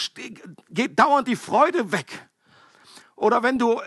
geht 0.69 0.99
dauernd 0.99 1.27
die 1.27 1.35
Freude 1.35 1.91
weg. 1.91 2.29
Oder 3.15 3.43
wenn 3.43 3.57
du 3.59 3.81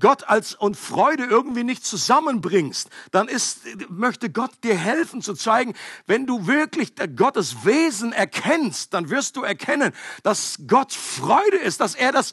Gott 0.00 0.24
als 0.28 0.54
und 0.54 0.76
Freude 0.76 1.24
irgendwie 1.24 1.64
nicht 1.64 1.84
zusammenbringst, 1.84 2.90
dann 3.12 3.28
ist, 3.28 3.60
möchte 3.88 4.30
Gott 4.30 4.50
dir 4.64 4.76
helfen 4.76 5.22
zu 5.22 5.34
zeigen, 5.34 5.74
wenn 6.06 6.26
du 6.26 6.46
wirklich 6.46 6.94
Gottes 7.14 7.64
Wesen 7.64 8.12
erkennst, 8.12 8.94
dann 8.94 9.10
wirst 9.10 9.36
du 9.36 9.42
erkennen, 9.42 9.92
dass 10.22 10.58
Gott 10.66 10.92
Freude 10.92 11.58
ist, 11.58 11.80
dass 11.80 11.94
er 11.94 12.12
das, 12.12 12.32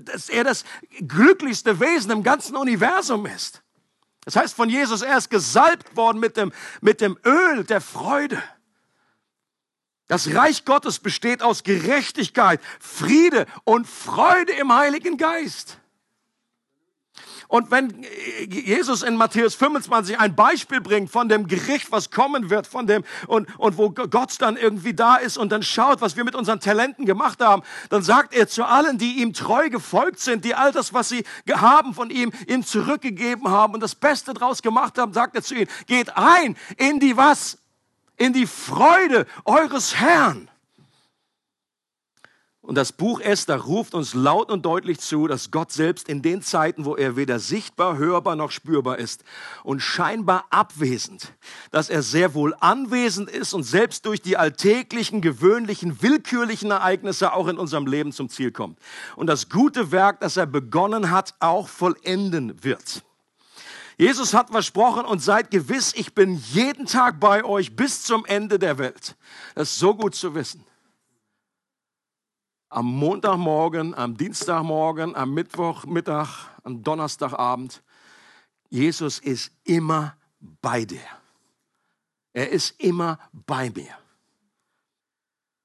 dass 0.00 0.28
er 0.28 0.44
das 0.44 0.64
glücklichste 1.00 1.80
Wesen 1.80 2.10
im 2.10 2.22
ganzen 2.22 2.56
Universum 2.56 3.26
ist. 3.26 3.62
Das 4.24 4.36
heißt 4.36 4.54
von 4.54 4.68
Jesus, 4.68 5.02
er 5.02 5.18
ist 5.18 5.30
gesalbt 5.30 5.96
worden 5.96 6.20
mit 6.20 6.36
dem, 6.36 6.52
mit 6.80 7.00
dem 7.00 7.18
Öl 7.24 7.64
der 7.64 7.80
Freude. 7.80 8.42
Das 10.08 10.34
Reich 10.34 10.64
Gottes 10.64 10.98
besteht 10.98 11.42
aus 11.42 11.62
Gerechtigkeit, 11.62 12.60
Friede 12.80 13.46
und 13.64 13.86
Freude 13.86 14.52
im 14.52 14.74
Heiligen 14.74 15.18
Geist. 15.18 15.78
Und 17.48 17.70
wenn 17.70 18.04
Jesus 18.50 19.02
in 19.02 19.16
Matthäus 19.16 19.54
25 19.54 20.18
ein 20.20 20.34
Beispiel 20.34 20.82
bringt 20.82 21.10
von 21.10 21.30
dem 21.30 21.46
Gericht, 21.46 21.90
was 21.90 22.10
kommen 22.10 22.50
wird, 22.50 22.66
von 22.66 22.86
dem 22.86 23.04
und, 23.26 23.48
und 23.58 23.78
wo 23.78 23.88
Gott 23.88 24.34
dann 24.40 24.58
irgendwie 24.58 24.92
da 24.92 25.16
ist 25.16 25.38
und 25.38 25.50
dann 25.50 25.62
schaut, 25.62 26.02
was 26.02 26.14
wir 26.14 26.24
mit 26.24 26.34
unseren 26.34 26.60
Talenten 26.60 27.06
gemacht 27.06 27.40
haben, 27.40 27.62
dann 27.88 28.02
sagt 28.02 28.34
er 28.34 28.48
zu 28.48 28.64
allen, 28.64 28.98
die 28.98 29.22
ihm 29.22 29.32
treu 29.32 29.70
gefolgt 29.70 30.20
sind, 30.20 30.44
die 30.44 30.54
all 30.54 30.72
das, 30.72 30.92
was 30.92 31.08
sie 31.08 31.24
haben 31.50 31.94
von 31.94 32.10
ihm, 32.10 32.32
ihm 32.46 32.66
zurückgegeben 32.66 33.48
haben 33.48 33.72
und 33.72 33.82
das 33.82 33.94
Beste 33.94 34.34
draus 34.34 34.60
gemacht 34.60 34.98
haben, 34.98 35.14
sagt 35.14 35.34
er 35.34 35.42
zu 35.42 35.54
ihnen, 35.54 35.68
geht 35.86 36.14
ein 36.16 36.54
in 36.76 37.00
die 37.00 37.16
was? 37.16 37.56
In 38.18 38.32
die 38.32 38.46
Freude 38.46 39.26
eures 39.44 39.94
Herrn. 39.96 40.50
Und 42.68 42.74
das 42.74 42.92
Buch 42.92 43.20
Esther 43.20 43.56
ruft 43.56 43.94
uns 43.94 44.12
laut 44.12 44.50
und 44.50 44.66
deutlich 44.66 45.00
zu, 45.00 45.26
dass 45.26 45.50
Gott 45.50 45.72
selbst 45.72 46.06
in 46.06 46.20
den 46.20 46.42
Zeiten, 46.42 46.84
wo 46.84 46.96
er 46.96 47.16
weder 47.16 47.38
sichtbar, 47.38 47.96
hörbar 47.96 48.36
noch 48.36 48.50
spürbar 48.50 48.98
ist 48.98 49.24
und 49.64 49.80
scheinbar 49.80 50.44
abwesend, 50.50 51.32
dass 51.70 51.88
er 51.88 52.02
sehr 52.02 52.34
wohl 52.34 52.54
anwesend 52.60 53.30
ist 53.30 53.54
und 53.54 53.62
selbst 53.62 54.04
durch 54.04 54.20
die 54.20 54.36
alltäglichen, 54.36 55.22
gewöhnlichen, 55.22 56.02
willkürlichen 56.02 56.70
Ereignisse 56.70 57.32
auch 57.32 57.48
in 57.48 57.56
unserem 57.56 57.86
Leben 57.86 58.12
zum 58.12 58.28
Ziel 58.28 58.52
kommt. 58.52 58.78
Und 59.16 59.28
das 59.28 59.48
gute 59.48 59.90
Werk, 59.90 60.20
das 60.20 60.36
er 60.36 60.44
begonnen 60.44 61.10
hat, 61.10 61.36
auch 61.40 61.68
vollenden 61.68 62.62
wird. 62.62 63.02
Jesus 63.98 64.32
hat 64.32 64.50
versprochen 64.50 65.04
und 65.04 65.18
seid 65.18 65.50
gewiss, 65.50 65.92
ich 65.94 66.14
bin 66.14 66.36
jeden 66.36 66.86
Tag 66.86 67.18
bei 67.18 67.44
euch 67.44 67.74
bis 67.74 68.04
zum 68.04 68.24
Ende 68.26 68.60
der 68.60 68.78
Welt. 68.78 69.16
Das 69.56 69.70
ist 69.70 69.78
so 69.80 69.92
gut 69.92 70.14
zu 70.14 70.36
wissen. 70.36 70.64
Am 72.68 72.86
Montagmorgen, 72.86 73.96
am 73.96 74.16
Dienstagmorgen, 74.16 75.16
am 75.16 75.34
Mittwochmittag, 75.34 76.48
am 76.62 76.84
Donnerstagabend. 76.84 77.82
Jesus 78.70 79.18
ist 79.18 79.50
immer 79.64 80.16
bei 80.38 80.84
dir. 80.84 81.00
Er 82.32 82.50
ist 82.50 82.80
immer 82.80 83.18
bei 83.32 83.70
mir. 83.70 83.98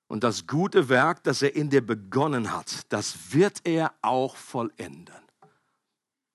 Und 0.08 0.24
das 0.24 0.48
gute 0.48 0.90
Werk, 0.90 1.24
das 1.24 1.44
er 1.44 1.56
in 1.56 1.70
dir 1.70 1.86
begonnen 1.86 2.52
hat, 2.52 2.92
das 2.92 3.32
wird 3.32 3.62
er 3.64 3.94
auch 4.02 4.36
vollenden. 4.36 5.23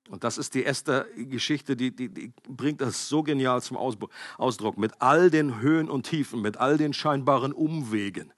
Und 0.09 0.25
das 0.25 0.39
ist 0.39 0.55
die 0.55 0.63
erste 0.63 1.07
Geschichte, 1.17 1.77
die, 1.77 1.95
die, 1.95 2.09
die 2.09 2.33
bringt 2.49 2.81
das 2.81 3.09
so 3.09 3.23
genial 3.23 3.63
zum 3.63 3.77
Ausdruck. 3.77 4.79
Mit 4.79 5.01
all 5.01 5.31
den 5.31 5.61
Höhen 5.61 5.91
und 5.91 6.05
Tiefen, 6.05 6.41
mit 6.41 6.57
all 6.57 6.79
den 6.79 6.95
scheinbaren 6.95 7.53
Umwegen. 7.53 8.33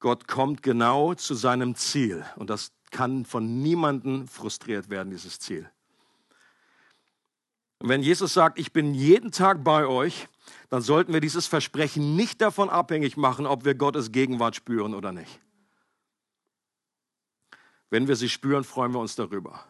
Gott 0.00 0.26
kommt 0.26 0.62
genau 0.62 1.14
zu 1.14 1.34
seinem 1.34 1.76
Ziel. 1.76 2.24
Und 2.36 2.50
das 2.50 2.72
kann 2.90 3.24
von 3.24 3.62
niemandem 3.62 4.26
frustriert 4.26 4.90
werden, 4.90 5.10
dieses 5.10 5.38
Ziel. 5.38 5.70
Und 7.78 7.88
wenn 7.88 8.02
Jesus 8.02 8.34
sagt, 8.34 8.58
ich 8.58 8.72
bin 8.72 8.94
jeden 8.94 9.30
Tag 9.30 9.62
bei 9.62 9.86
euch, 9.86 10.28
dann 10.70 10.82
sollten 10.82 11.12
wir 11.12 11.20
dieses 11.20 11.46
Versprechen 11.46 12.16
nicht 12.16 12.40
davon 12.40 12.70
abhängig 12.70 13.16
machen, 13.16 13.46
ob 13.46 13.64
wir 13.64 13.74
Gottes 13.74 14.12
Gegenwart 14.12 14.56
spüren 14.56 14.94
oder 14.94 15.12
nicht. 15.12 15.40
Wenn 17.90 18.08
wir 18.08 18.16
sie 18.16 18.28
spüren, 18.28 18.64
freuen 18.64 18.92
wir 18.92 18.98
uns 19.00 19.14
darüber. 19.14 19.64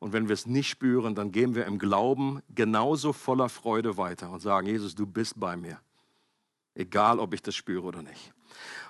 Und 0.00 0.14
wenn 0.14 0.28
wir 0.28 0.34
es 0.34 0.46
nicht 0.46 0.68
spüren, 0.68 1.14
dann 1.14 1.30
gehen 1.30 1.54
wir 1.54 1.66
im 1.66 1.78
Glauben 1.78 2.42
genauso 2.54 3.12
voller 3.12 3.50
Freude 3.50 3.98
weiter 3.98 4.30
und 4.30 4.40
sagen, 4.40 4.66
Jesus, 4.66 4.94
du 4.94 5.06
bist 5.06 5.38
bei 5.38 5.56
mir. 5.56 5.78
Egal, 6.74 7.18
ob 7.20 7.34
ich 7.34 7.42
das 7.42 7.54
spüre 7.54 7.82
oder 7.82 8.02
nicht. 8.02 8.32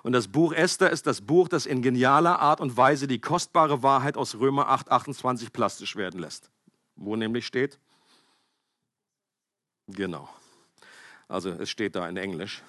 Und 0.05 0.13
das 0.13 0.29
Buch 0.29 0.53
Esther 0.53 0.91
ist 0.91 1.07
das 1.07 1.21
Buch, 1.21 1.49
das 1.49 1.67
in 1.67 1.83
genialer 1.83 2.39
Art 2.39 2.61
und 2.61 2.77
Weise 2.77 3.09
die 3.09 3.21
kostbare 3.21 3.83
Wahrheit 3.83 4.17
aus 4.17 4.37
Römer 4.37 4.69
8, 4.69 4.91
28 4.91 5.53
plastisch 5.53 5.97
werden 5.97 6.21
lässt. 6.21 6.51
Wo 6.95 7.17
nämlich 7.17 7.45
steht? 7.45 7.81
Genau. 9.89 10.29
Also 11.27 11.51
es 11.51 11.71
steht 11.71 11.97
da 11.97 12.09
in 12.09 12.17
Englisch. 12.17 12.63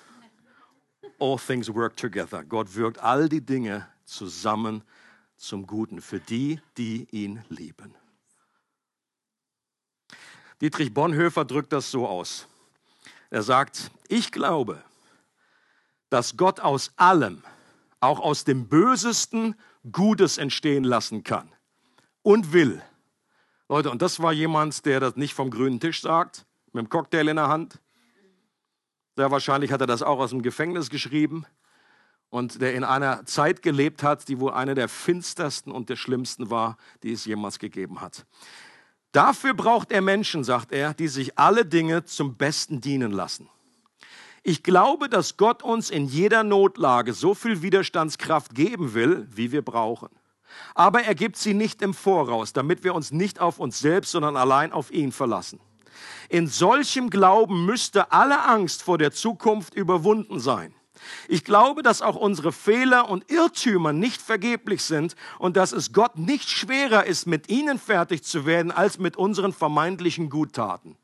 All 1.20 1.38
things 1.38 1.72
work 1.72 1.96
together. 1.96 2.44
Gott 2.44 2.76
wirkt 2.76 2.98
all 3.00 3.30
die 3.30 3.46
Dinge 3.46 3.88
zusammen 4.06 4.84
zum 5.38 5.68
Guten 5.68 6.02
für 6.02 6.20
die, 6.20 6.60
die 6.78 7.08
ihn 7.12 7.44
lieben. 7.50 7.94
Dietrich 10.62 10.94
Bonhoeffer 10.94 11.44
drückt 11.44 11.74
das 11.74 11.90
so 11.90 12.08
aus. 12.08 12.48
Er 13.32 13.42
sagt, 13.42 13.92
ich 14.08 14.32
glaube, 14.32 14.84
dass 16.10 16.38
Gott 16.38 16.60
aus 16.60 16.92
allem, 16.98 17.44
auch 18.00 18.20
aus 18.20 18.44
dem 18.44 18.68
Bösesten, 18.68 19.56
Gutes 19.92 20.38
entstehen 20.38 20.84
lassen 20.84 21.24
kann 21.24 21.52
und 22.22 22.54
will. 22.54 22.84
Leute, 23.68 23.90
und 23.90 24.04
das 24.04 24.20
war 24.20 24.32
jemand, 24.32 24.86
der 24.86 25.00
das 25.00 25.16
nicht 25.16 25.34
vom 25.34 25.50
grünen 25.50 25.80
Tisch 25.80 26.02
sagt, 26.02 26.46
mit 26.74 26.86
dem 26.86 26.90
Cocktail 26.90 27.28
in 27.28 27.38
der 27.38 27.48
Hand. 27.48 27.80
Sehr 29.16 29.32
wahrscheinlich 29.32 29.72
hat 29.72 29.82
er 29.82 29.88
das 29.88 30.04
auch 30.04 30.20
aus 30.20 30.30
dem 30.30 30.44
Gefängnis 30.44 30.90
geschrieben 30.90 31.46
und 32.30 32.62
der 32.62 32.76
in 32.76 32.84
einer 32.84 33.26
Zeit 33.26 33.64
gelebt 33.64 34.04
hat, 34.04 34.28
die 34.28 34.40
wohl 34.40 34.52
eine 34.52 34.76
der 34.76 34.90
finstersten 34.90 35.72
und 35.72 35.90
der 35.90 35.96
schlimmsten 35.96 36.50
war, 36.50 36.78
die 37.02 37.14
es 37.14 37.26
jemals 37.26 37.58
gegeben 37.58 38.02
hat. 38.02 38.26
Dafür 39.12 39.54
braucht 39.54 39.92
er 39.92 40.02
Menschen, 40.02 40.44
sagt 40.44 40.72
er, 40.72 40.94
die 40.94 41.08
sich 41.08 41.38
alle 41.38 41.66
Dinge 41.66 42.06
zum 42.06 42.36
Besten 42.36 42.80
dienen 42.80 43.12
lassen. 43.12 43.50
Ich 44.44 44.64
glaube, 44.64 45.10
dass 45.10 45.38
Gott 45.38 45.62
uns 45.62 45.90
in 45.90 46.06
jeder 46.06 46.44
Notlage 46.44 47.14
so 47.14 47.36
viel 47.36 47.62
Widerstandskraft 47.62 48.56
geben 48.56 48.94
will, 48.94 49.28
wie 49.30 49.52
wir 49.52 49.62
brauchen. 49.62 50.10
Aber 50.74 51.04
er 51.04 51.16
gibt 51.16 51.38
sie 51.38 51.54
nicht 51.54 51.82
im 51.82 51.94
Voraus, 51.94 52.52
damit 52.54 52.84
wir 52.84 52.96
uns 52.96 53.12
nicht 53.12 53.40
auf 53.40 53.60
uns 53.60 53.80
selbst, 53.80 54.12
sondern 54.12 54.38
allein 54.38 54.72
auf 54.72 54.92
ihn 54.92 55.12
verlassen. 55.12 55.60
In 56.30 56.48
solchem 56.48 57.10
Glauben 57.10 57.66
müsste 57.66 58.12
alle 58.12 58.44
Angst 58.46 58.82
vor 58.82 58.98
der 58.98 59.12
Zukunft 59.12 59.76
überwunden 59.76 60.40
sein. 60.40 60.74
Ich 61.28 61.44
glaube, 61.44 61.84
dass 61.84 62.02
auch 62.02 62.16
unsere 62.16 62.52
Fehler 62.52 63.10
und 63.10 63.30
Irrtümer 63.32 63.94
nicht 63.94 64.22
vergeblich 64.22 64.84
sind 64.84 65.16
und 65.40 65.58
dass 65.58 65.72
es 65.72 65.94
Gott 65.94 66.18
nicht 66.18 66.50
schwerer 66.50 67.06
ist, 67.06 67.28
mit 67.28 67.50
ihnen 67.50 67.80
fertig 67.80 68.24
zu 68.24 68.46
werden, 68.46 68.72
als 68.72 69.00
mit 69.00 69.18
unseren 69.18 69.54
vermeintlichen 69.54 70.30
Guttaten. 70.30 70.98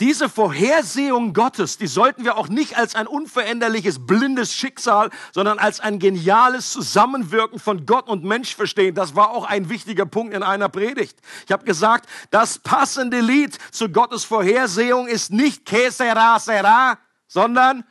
Diese 0.00 0.28
Vorhersehung 0.28 1.32
Gottes, 1.32 1.78
die 1.78 1.86
sollten 1.86 2.24
wir 2.24 2.36
auch 2.36 2.48
nicht 2.48 2.76
als 2.76 2.94
ein 2.94 3.06
unveränderliches, 3.06 4.06
blindes 4.06 4.52
Schicksal, 4.52 5.08
sondern 5.32 5.58
als 5.58 5.80
ein 5.80 5.98
geniales 5.98 6.70
Zusammenwirken 6.70 7.58
von 7.58 7.86
Gott 7.86 8.06
und 8.06 8.22
Mensch 8.22 8.54
verstehen. 8.54 8.94
Das 8.94 9.16
war 9.16 9.30
auch 9.30 9.46
ein 9.46 9.70
wichtiger 9.70 10.04
Punkt 10.04 10.34
in 10.34 10.42
einer 10.42 10.68
Predigt. 10.68 11.18
Ich 11.46 11.52
habe 11.52 11.64
gesagt, 11.64 12.10
das 12.30 12.58
passende 12.58 13.20
Lied 13.20 13.56
zu 13.70 13.88
Gottes 13.88 14.24
Vorhersehung 14.24 15.06
ist 15.06 15.32
nicht 15.32 15.64
Que 15.64 15.90
sera, 15.90 16.98
sondern 17.26 17.82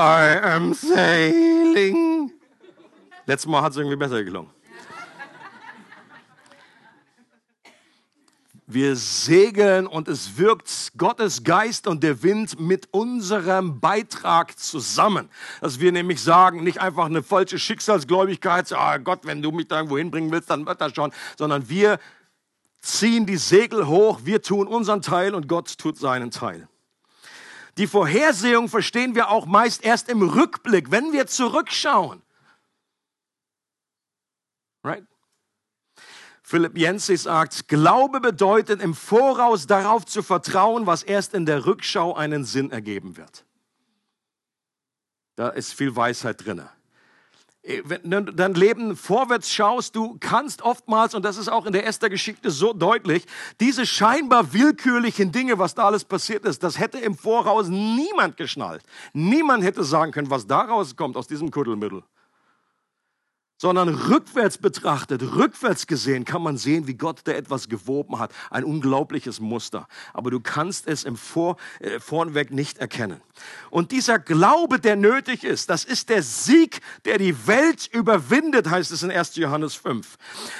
I 0.00 0.38
am 0.42 0.72
sailing. 0.72 2.32
Letztes 3.26 3.46
Mal 3.46 3.60
hat 3.60 3.72
es 3.72 3.76
irgendwie 3.76 3.96
besser 3.96 4.24
gelungen. 4.24 4.48
Wir 8.66 8.96
segeln 8.96 9.86
und 9.86 10.08
es 10.08 10.38
wirkt 10.38 10.92
Gottes 10.96 11.44
Geist 11.44 11.86
und 11.86 12.02
der 12.02 12.22
Wind 12.22 12.58
mit 12.58 12.88
unserem 12.92 13.78
Beitrag 13.78 14.58
zusammen. 14.58 15.28
Dass 15.60 15.80
wir 15.80 15.92
nämlich 15.92 16.22
sagen, 16.22 16.64
nicht 16.64 16.80
einfach 16.80 17.04
eine 17.04 17.22
falsche 17.22 17.58
Schicksalsgläubigkeit, 17.58 18.72
oh 18.72 18.98
Gott, 19.04 19.20
wenn 19.24 19.42
du 19.42 19.50
mich 19.50 19.68
da 19.68 19.76
irgendwo 19.76 19.98
hinbringen 19.98 20.30
willst, 20.30 20.48
dann 20.48 20.64
wird 20.64 20.80
das 20.80 20.94
schon, 20.94 21.12
sondern 21.36 21.68
wir 21.68 21.98
ziehen 22.80 23.26
die 23.26 23.36
Segel 23.36 23.86
hoch, 23.86 24.20
wir 24.24 24.40
tun 24.40 24.66
unseren 24.66 25.02
Teil 25.02 25.34
und 25.34 25.46
Gott 25.46 25.76
tut 25.76 25.98
seinen 25.98 26.30
Teil. 26.30 26.68
Die 27.80 27.86
Vorhersehung 27.86 28.68
verstehen 28.68 29.14
wir 29.14 29.30
auch 29.30 29.46
meist 29.46 29.82
erst 29.82 30.10
im 30.10 30.20
Rückblick, 30.20 30.90
wenn 30.90 31.14
wir 31.14 31.26
zurückschauen. 31.26 32.20
Right? 34.84 35.06
Philipp 36.42 36.76
Jensi 36.76 37.16
sagt, 37.16 37.68
Glaube 37.68 38.20
bedeutet 38.20 38.82
im 38.82 38.92
Voraus 38.94 39.66
darauf 39.66 40.04
zu 40.04 40.22
vertrauen, 40.22 40.86
was 40.86 41.02
erst 41.02 41.32
in 41.32 41.46
der 41.46 41.64
Rückschau 41.64 42.14
einen 42.14 42.44
Sinn 42.44 42.70
ergeben 42.70 43.16
wird. 43.16 43.46
Da 45.36 45.48
ist 45.48 45.72
viel 45.72 45.96
Weisheit 45.96 46.44
drin. 46.44 46.68
Äh, 47.62 47.82
wenn 47.84 48.26
du 48.26 48.32
dein 48.32 48.54
Leben 48.54 48.96
vorwärts 48.96 49.50
schaust, 49.50 49.94
du 49.96 50.16
kannst 50.20 50.62
oftmals, 50.62 51.14
und 51.14 51.24
das 51.24 51.36
ist 51.36 51.48
auch 51.48 51.66
in 51.66 51.72
der 51.72 51.86
Esther-Geschichte 51.86 52.50
so 52.50 52.72
deutlich, 52.72 53.26
diese 53.60 53.86
scheinbar 53.86 54.52
willkürlichen 54.52 55.32
Dinge, 55.32 55.58
was 55.58 55.74
da 55.74 55.84
alles 55.84 56.04
passiert 56.04 56.44
ist, 56.44 56.62
das 56.62 56.78
hätte 56.78 56.98
im 56.98 57.16
Voraus 57.16 57.68
niemand 57.68 58.36
geschnallt. 58.36 58.82
Niemand 59.12 59.64
hätte 59.64 59.84
sagen 59.84 60.12
können, 60.12 60.30
was 60.30 60.46
daraus 60.46 60.96
kommt 60.96 61.16
aus 61.16 61.26
diesem 61.26 61.50
Kuddelmittel 61.50 62.02
sondern 63.60 63.90
rückwärts 63.90 64.56
betrachtet, 64.56 65.22
rückwärts 65.22 65.86
gesehen, 65.86 66.24
kann 66.24 66.42
man 66.42 66.56
sehen, 66.56 66.86
wie 66.86 66.94
Gott 66.94 67.20
da 67.24 67.32
etwas 67.32 67.68
gewoben 67.68 68.18
hat. 68.18 68.32
Ein 68.48 68.64
unglaubliches 68.64 69.38
Muster. 69.38 69.86
Aber 70.14 70.30
du 70.30 70.40
kannst 70.40 70.88
es 70.88 71.04
im 71.04 71.14
Vor, 71.14 71.58
äh, 71.80 72.00
vornweg 72.00 72.52
nicht 72.52 72.78
erkennen. 72.78 73.20
Und 73.68 73.92
dieser 73.92 74.18
Glaube, 74.18 74.80
der 74.80 74.96
nötig 74.96 75.44
ist, 75.44 75.68
das 75.68 75.84
ist 75.84 76.08
der 76.08 76.22
Sieg, 76.22 76.80
der 77.04 77.18
die 77.18 77.46
Welt 77.46 77.86
überwindet, 77.92 78.70
heißt 78.70 78.92
es 78.92 79.02
in 79.02 79.10
1. 79.10 79.36
Johannes 79.36 79.74
5. 79.74 80.16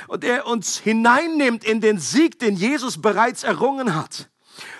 Und 0.06 0.22
der 0.22 0.46
uns 0.46 0.76
hineinnimmt 0.76 1.64
in 1.64 1.80
den 1.80 1.98
Sieg, 1.98 2.38
den 2.38 2.54
Jesus 2.54 3.00
bereits 3.00 3.44
errungen 3.44 3.94
hat. 3.94 4.28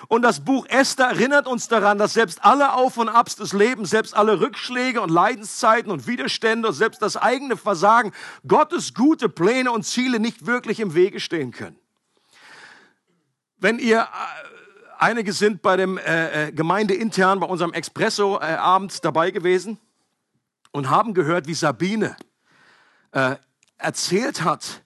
Und 0.08 0.22
das 0.22 0.44
Buch 0.44 0.66
Esther 0.68 1.06
erinnert 1.06 1.46
uns 1.46 1.68
daran, 1.68 1.98
dass 1.98 2.14
selbst 2.14 2.44
alle 2.44 2.72
Auf 2.74 2.96
und 2.96 3.08
Abs 3.08 3.36
des 3.36 3.52
Lebens, 3.52 3.90
selbst 3.90 4.14
alle 4.16 4.40
Rückschläge 4.40 5.00
und 5.00 5.10
Leidenszeiten 5.10 5.90
und 5.90 6.06
Widerstände 6.06 6.68
und 6.68 6.74
selbst 6.74 7.02
das 7.02 7.16
eigene 7.16 7.56
Versagen 7.56 8.12
Gottes 8.46 8.94
gute 8.94 9.28
Pläne 9.28 9.72
und 9.72 9.84
Ziele 9.84 10.20
nicht 10.20 10.46
wirklich 10.46 10.80
im 10.80 10.94
Wege 10.94 11.20
stehen 11.20 11.52
können. 11.52 11.78
Wenn 13.58 13.78
ihr 13.78 14.00
äh, 14.00 14.06
einige 14.98 15.32
sind 15.32 15.62
bei 15.62 15.76
dem 15.76 15.98
äh, 15.98 16.48
äh 16.48 16.52
Gemeindeintern, 16.52 17.40
bei 17.40 17.46
unserem 17.46 17.72
Espresso-Abend 17.72 18.94
äh, 18.94 18.98
dabei 19.02 19.30
gewesen 19.30 19.78
und 20.72 20.88
haben 20.88 21.14
gehört, 21.14 21.46
wie 21.46 21.54
Sabine 21.54 22.16
äh, 23.12 23.36
erzählt 23.76 24.44
hat, 24.44 24.82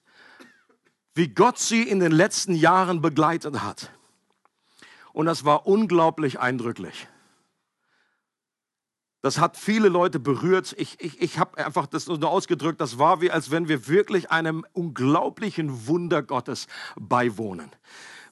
wie 1.14 1.28
Gott 1.28 1.58
sie 1.58 1.82
in 1.82 2.00
den 2.00 2.12
letzten 2.12 2.54
Jahren 2.54 3.00
begleitet 3.00 3.62
hat. 3.62 3.90
Und 5.14 5.26
das 5.26 5.44
war 5.44 5.66
unglaublich 5.66 6.40
eindrücklich. 6.40 7.06
Das 9.22 9.38
hat 9.38 9.56
viele 9.56 9.88
Leute 9.88 10.18
berührt. 10.18 10.74
Ich, 10.76 11.00
ich, 11.00 11.22
ich 11.22 11.38
habe 11.38 11.64
einfach 11.64 11.86
das 11.86 12.08
nur 12.08 12.28
ausgedrückt. 12.28 12.80
Das 12.80 12.98
war 12.98 13.22
wie, 13.22 13.30
als 13.30 13.50
wenn 13.50 13.68
wir 13.68 13.86
wirklich 13.88 14.30
einem 14.30 14.66
unglaublichen 14.72 15.86
Wunder 15.86 16.22
Gottes 16.22 16.66
beiwohnen 16.96 17.70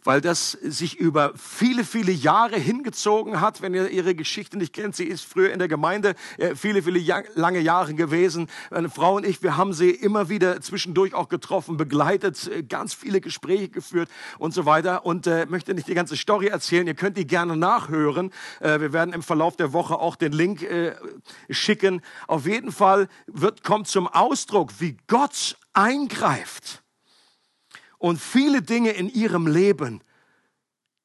weil 0.05 0.21
das 0.21 0.53
sich 0.53 0.99
über 0.99 1.33
viele, 1.37 1.85
viele 1.85 2.13
Jahre 2.13 2.57
hingezogen 2.57 3.41
hat. 3.41 3.63
Wenn 3.63 3.75
ihr 3.75 3.89
ihre 3.89 4.15
Geschichte 4.15 4.59
nicht 4.59 4.73
kennt, 4.73 4.97
sie 4.97 5.05
ist 5.05 5.25
früher 5.25 5.53
in 5.53 5.59
der 5.59 5.69
Gemeinde 5.69 6.15
äh, 6.39 6.55
viele, 6.55 6.83
viele 6.83 7.01
lange 7.35 7.61
Jahre 7.61 7.95
gewesen. 7.95 8.49
Meine 8.71 8.91
Frau 8.91 9.17
und 9.17 9.27
ich, 9.27 9.43
wir 9.43 9.57
haben 9.57 9.73
sie 9.73 9.91
immer 9.91 10.29
wieder 10.29 10.61
zwischendurch 10.61 11.15
auch 11.15 11.29
getroffen, 11.29 11.77
begleitet, 11.77 12.49
äh, 12.49 12.63
ganz 12.63 12.95
viele 12.95 13.21
Gespräche 13.21 13.69
geführt 13.69 14.09
und 14.39 14.53
so 14.55 14.67
weiter. 14.67 15.07
Und 15.07 15.27
äh, 15.27 15.47
möchte 15.47 15.75
nicht 15.75 15.89
die 15.89 15.95
ganze 15.95 16.17
Story 16.17 16.47
erzählen. 16.47 16.87
Ihr 16.87 16.95
könnt 16.95 17.17
die 17.17 17.27
gerne 17.27 17.57
nachhören. 17.57 18.33
Äh, 18.61 18.81
wir 18.81 18.93
werden 18.93 19.15
im 19.15 19.23
Verlauf 19.23 19.57
der 19.57 19.73
Woche 19.73 19.99
auch 19.99 20.17
den 20.17 20.33
Link 20.33 20.63
äh, 20.63 20.95
schicken. 21.51 22.03
Auf 22.27 22.47
jeden 22.47 22.73
Fall 22.73 23.09
wird, 23.27 23.63
kommt 23.63 23.89
zum 23.89 24.09
Ausdruck, 24.09 24.73
wie 24.79 24.97
Gott 25.07 25.57
eingreift 25.73 26.82
und 28.03 28.21
viele 28.21 28.63
Dinge 28.63 28.91
in 28.91 29.09
ihrem 29.09 29.47
Leben 29.47 30.03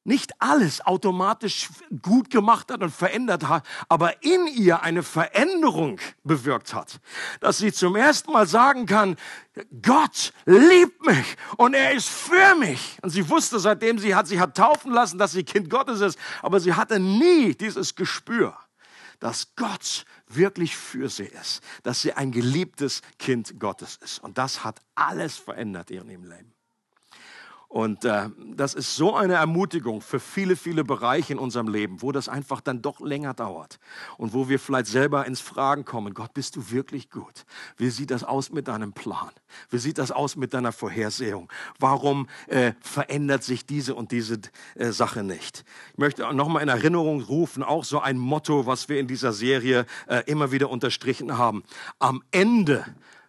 nicht 0.02 0.32
alles 0.40 0.84
automatisch 0.84 1.68
gut 2.02 2.30
gemacht 2.30 2.72
hat 2.72 2.82
und 2.82 2.90
verändert 2.90 3.46
hat, 3.46 3.64
aber 3.88 4.24
in 4.24 4.48
ihr 4.48 4.82
eine 4.82 5.02
Veränderung 5.04 6.00
bewirkt 6.24 6.74
hat. 6.74 6.98
Dass 7.40 7.58
sie 7.58 7.72
zum 7.72 7.94
ersten 7.94 8.32
Mal 8.32 8.48
sagen 8.48 8.86
kann, 8.86 9.16
Gott 9.82 10.32
liebt 10.44 11.06
mich 11.06 11.36
und 11.56 11.74
er 11.74 11.92
ist 11.92 12.08
für 12.08 12.56
mich. 12.56 12.98
Und 13.02 13.10
sie 13.10 13.28
wusste, 13.28 13.60
seitdem 13.60 13.98
sie 13.98 14.14
hat, 14.14 14.26
sie 14.26 14.40
hat 14.40 14.56
taufen 14.56 14.92
lassen, 14.92 15.18
dass 15.18 15.32
sie 15.32 15.44
Kind 15.44 15.70
Gottes 15.70 16.00
ist, 16.00 16.18
aber 16.42 16.58
sie 16.58 16.74
hatte 16.74 16.98
nie 16.98 17.54
dieses 17.54 17.94
Gespür, 17.94 18.56
dass 19.20 19.54
Gott 19.54 20.04
wirklich 20.26 20.76
für 20.76 21.08
sie 21.08 21.26
ist, 21.26 21.60
dass 21.82 22.00
sie 22.00 22.14
ein 22.14 22.32
geliebtes 22.32 23.02
Kind 23.18 23.60
Gottes 23.60 23.98
ist. 24.02 24.18
Und 24.20 24.38
das 24.38 24.64
hat 24.64 24.80
alles 24.94 25.36
verändert 25.36 25.90
in 25.90 26.08
ihrem 26.08 26.24
Leben. 26.24 26.57
Und 27.68 28.06
äh, 28.06 28.30
das 28.54 28.72
ist 28.72 28.96
so 28.96 29.14
eine 29.14 29.34
Ermutigung 29.34 30.00
für 30.00 30.20
viele, 30.20 30.56
viele 30.56 30.84
Bereiche 30.84 31.34
in 31.34 31.38
unserem 31.38 31.68
Leben, 31.68 32.00
wo 32.00 32.12
das 32.12 32.26
einfach 32.26 32.62
dann 32.62 32.80
doch 32.80 33.00
länger 33.00 33.34
dauert 33.34 33.78
und 34.16 34.32
wo 34.32 34.48
wir 34.48 34.58
vielleicht 34.58 34.86
selber 34.86 35.26
ins 35.26 35.40
Fragen 35.40 35.84
kommen, 35.84 36.14
Gott, 36.14 36.32
bist 36.32 36.56
du 36.56 36.70
wirklich 36.70 37.10
gut? 37.10 37.44
Wie 37.76 37.90
sieht 37.90 38.10
das 38.10 38.24
aus 38.24 38.50
mit 38.50 38.68
deinem 38.68 38.94
Plan? 38.94 39.30
Wie 39.68 39.76
sieht 39.76 39.98
das 39.98 40.10
aus 40.10 40.34
mit 40.34 40.54
deiner 40.54 40.72
Vorhersehung? 40.72 41.50
Warum 41.78 42.26
äh, 42.46 42.72
verändert 42.80 43.44
sich 43.44 43.66
diese 43.66 43.94
und 43.94 44.12
diese 44.12 44.40
äh, 44.74 44.90
Sache 44.90 45.22
nicht? 45.22 45.66
Ich 45.92 45.98
möchte 45.98 46.32
nochmal 46.32 46.62
in 46.62 46.70
Erinnerung 46.70 47.20
rufen, 47.20 47.62
auch 47.62 47.84
so 47.84 48.00
ein 48.00 48.16
Motto, 48.16 48.64
was 48.64 48.88
wir 48.88 48.98
in 48.98 49.08
dieser 49.08 49.34
Serie 49.34 49.84
äh, 50.06 50.22
immer 50.24 50.52
wieder 50.52 50.70
unterstrichen 50.70 51.36
haben. 51.36 51.64
Am 51.98 52.22
Ende 52.30 52.86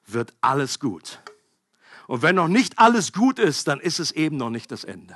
wird 0.07 0.33
alles 0.39 0.79
gut. 0.79 1.19
Und 2.09 2.23
wenn 2.23 2.37
noch 2.37 2.47
nicht 2.47 2.79
alles 2.79 3.13
gut 3.13 3.37
ist, 3.37 3.67
dann 3.67 3.79
ist 3.79 3.99
es 3.99 4.11
eben 4.11 4.35
noch 4.35 4.49
nicht 4.49 4.71
das 4.71 4.83
Ende. 4.83 5.15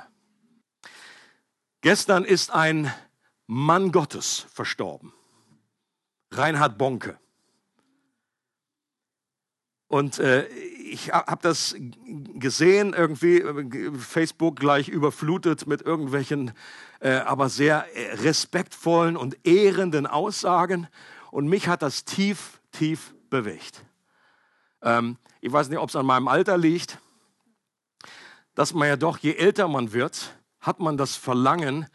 Gestern 1.80 2.24
ist 2.24 2.52
ein 2.52 2.88
Mann 3.48 3.90
Gottes 3.90 4.46
verstorben. 4.52 5.12
Reinhard 6.30 6.78
Bonke. 6.78 7.18
Und 9.88 10.20
äh, 10.20 10.46
ich 10.46 11.12
habe 11.12 11.42
das 11.42 11.74
gesehen, 12.34 12.92
irgendwie 12.92 13.42
Facebook 13.98 14.60
gleich 14.60 14.88
überflutet 14.88 15.66
mit 15.66 15.82
irgendwelchen, 15.82 16.52
äh, 17.00 17.14
aber 17.14 17.48
sehr 17.48 17.86
respektvollen 18.22 19.16
und 19.16 19.44
ehrenden 19.44 20.06
Aussagen. 20.06 20.86
Und 21.32 21.48
mich 21.48 21.66
hat 21.66 21.82
das 21.82 22.04
tief, 22.04 22.60
tief 22.70 23.16
bewegt. 23.30 23.84
Ähm, 24.80 25.18
ich 25.44 25.52
weiß 25.52 25.68
nicht, 25.68 25.78
ob 25.78 25.90
es 25.90 25.96
an 25.96 26.06
meinem 26.06 26.26
Alter 26.26 26.56
liegt, 26.56 26.98
dass 28.54 28.72
man 28.72 28.88
ja 28.88 28.96
doch, 28.96 29.18
je 29.18 29.34
älter 29.34 29.68
man 29.68 29.92
wird, 29.92 30.34
hat 30.58 30.80
man 30.80 30.96
das 30.96 31.16
Verlangen, 31.16 31.86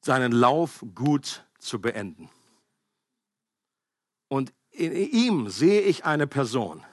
seinen 0.00 0.30
Lauf 0.30 0.84
gut 0.94 1.44
zu 1.58 1.80
beenden. 1.80 2.30
Und 4.28 4.52
in 4.70 4.92
ihm 4.92 5.48
sehe 5.48 5.80
ich 5.80 6.04
eine 6.04 6.28
Person, 6.28 6.84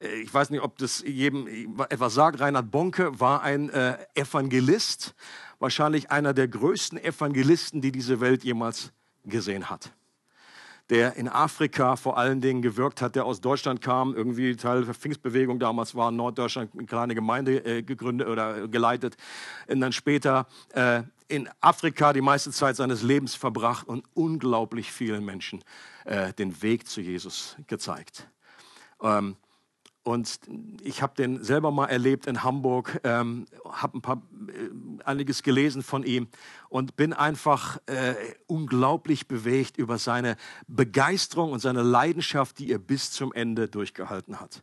äh, 0.00 0.08
ich 0.16 0.34
weiß 0.34 0.50
nicht, 0.50 0.62
ob 0.62 0.76
das 0.78 1.02
jedem 1.02 1.46
etwas 1.88 2.14
sagt, 2.14 2.40
Reinhard 2.40 2.72
Bonke 2.72 3.20
war 3.20 3.42
ein 3.42 3.70
äh, 3.70 4.04
Evangelist, 4.14 5.14
wahrscheinlich 5.60 6.10
einer 6.10 6.34
der 6.34 6.48
größten 6.48 6.98
Evangelisten, 6.98 7.80
die 7.80 7.92
diese 7.92 8.18
Welt 8.18 8.42
jemals 8.42 8.92
gesehen 9.24 9.70
hat 9.70 9.92
der 10.90 11.16
in 11.16 11.28
Afrika 11.28 11.96
vor 11.96 12.18
allen 12.18 12.40
Dingen 12.40 12.62
gewirkt 12.62 13.00
hat, 13.00 13.16
der 13.16 13.24
aus 13.24 13.40
Deutschland 13.40 13.80
kam, 13.80 14.14
irgendwie 14.14 14.54
Teil 14.56 14.84
der 14.84 14.94
Pfingstbewegung 14.94 15.58
damals 15.58 15.94
war, 15.94 16.10
in 16.10 16.16
Norddeutschland 16.16 16.70
eine 16.74 16.86
kleine 16.86 17.14
Gemeinde 17.14 17.64
äh, 17.64 17.82
gegründet 17.82 18.28
oder 18.28 18.68
geleitet 18.68 19.16
und 19.66 19.80
dann 19.80 19.92
später 19.92 20.46
äh, 20.74 21.02
in 21.28 21.48
Afrika 21.60 22.12
die 22.12 22.20
meiste 22.20 22.50
Zeit 22.50 22.76
seines 22.76 23.02
Lebens 23.02 23.34
verbracht 23.34 23.88
und 23.88 24.04
unglaublich 24.14 24.92
vielen 24.92 25.24
Menschen 25.24 25.64
äh, 26.04 26.32
den 26.34 26.62
Weg 26.62 26.86
zu 26.86 27.00
Jesus 27.00 27.56
gezeigt. 27.66 28.28
Ähm, 29.02 29.36
und 30.04 30.38
ich 30.82 31.00
habe 31.00 31.14
den 31.16 31.42
selber 31.42 31.70
mal 31.70 31.86
erlebt 31.86 32.26
in 32.26 32.44
Hamburg, 32.44 33.00
ähm, 33.04 33.46
habe 33.64 33.98
ein 33.98 34.02
paar 34.02 34.22
äh, 34.48 35.02
einiges 35.04 35.42
gelesen 35.42 35.82
von 35.82 36.04
ihm 36.04 36.28
und 36.68 36.94
bin 36.96 37.14
einfach 37.14 37.78
äh, 37.86 38.14
unglaublich 38.46 39.28
bewegt 39.28 39.78
über 39.78 39.96
seine 39.96 40.36
Begeisterung 40.68 41.52
und 41.52 41.60
seine 41.60 41.82
Leidenschaft, 41.82 42.58
die 42.58 42.70
er 42.70 42.78
bis 42.78 43.12
zum 43.12 43.32
Ende 43.32 43.66
durchgehalten 43.66 44.40
hat. 44.40 44.62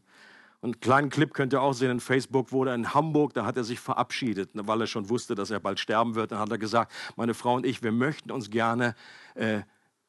Und 0.62 0.76
einen 0.76 0.80
kleinen 0.80 1.10
Clip 1.10 1.34
könnt 1.34 1.54
ihr 1.54 1.62
auch 1.64 1.74
sehen 1.74 1.90
in 1.90 2.00
Facebook, 2.00 2.52
er 2.52 2.76
in 2.76 2.94
Hamburg, 2.94 3.34
da 3.34 3.44
hat 3.44 3.58
er 3.58 3.64
sich 3.64 3.80
verabschiedet, 3.80 4.52
weil 4.54 4.82
er 4.82 4.88
schon 4.88 5.10
wusste, 5.10 5.34
dass 5.34 5.50
er 5.50 5.60
bald 5.60 5.80
sterben 5.80 6.14
wird. 6.14 6.32
Dann 6.32 6.40
hat 6.40 6.52
er 6.52 6.60
gesagt, 6.60 6.92
meine 7.16 7.34
Frau 7.34 7.56
und 7.56 7.66
ich, 7.66 7.82
wir 7.82 7.92
möchten 7.92 8.30
uns 8.30 8.52
gerne, 8.52 8.94
äh, 9.34 9.62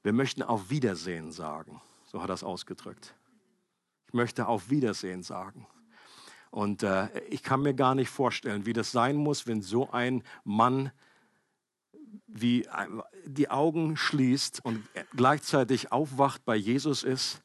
wir 0.03 0.12
möchten 0.12 0.42
auf 0.42 0.68
Wiedersehen 0.68 1.33
sagen. 1.33 1.81
So 2.05 2.23
hat 2.23 2.29
er 2.29 2.35
es 2.35 2.45
ausgedrückt. 2.45 3.14
Ich 4.12 4.14
möchte 4.14 4.46
auf 4.46 4.68
Wiedersehen 4.68 5.22
sagen. 5.22 5.66
Und 6.51 6.83
äh, 6.83 7.09
ich 7.31 7.42
kann 7.42 7.62
mir 7.62 7.72
gar 7.72 7.94
nicht 7.94 8.11
vorstellen, 8.11 8.66
wie 8.66 8.75
das 8.75 8.92
sein 8.92 9.16
muss, 9.16 9.46
wenn 9.46 9.62
so 9.62 9.90
ein 9.90 10.22
Mann 10.44 10.92
wie 12.27 12.64
äh, 12.64 12.68
die 13.25 13.48
Augen 13.48 13.96
schließt 13.96 14.62
und 14.66 14.87
gleichzeitig 15.16 15.92
aufwacht 15.92 16.44
bei 16.44 16.57
Jesus 16.57 17.05
ist 17.05 17.40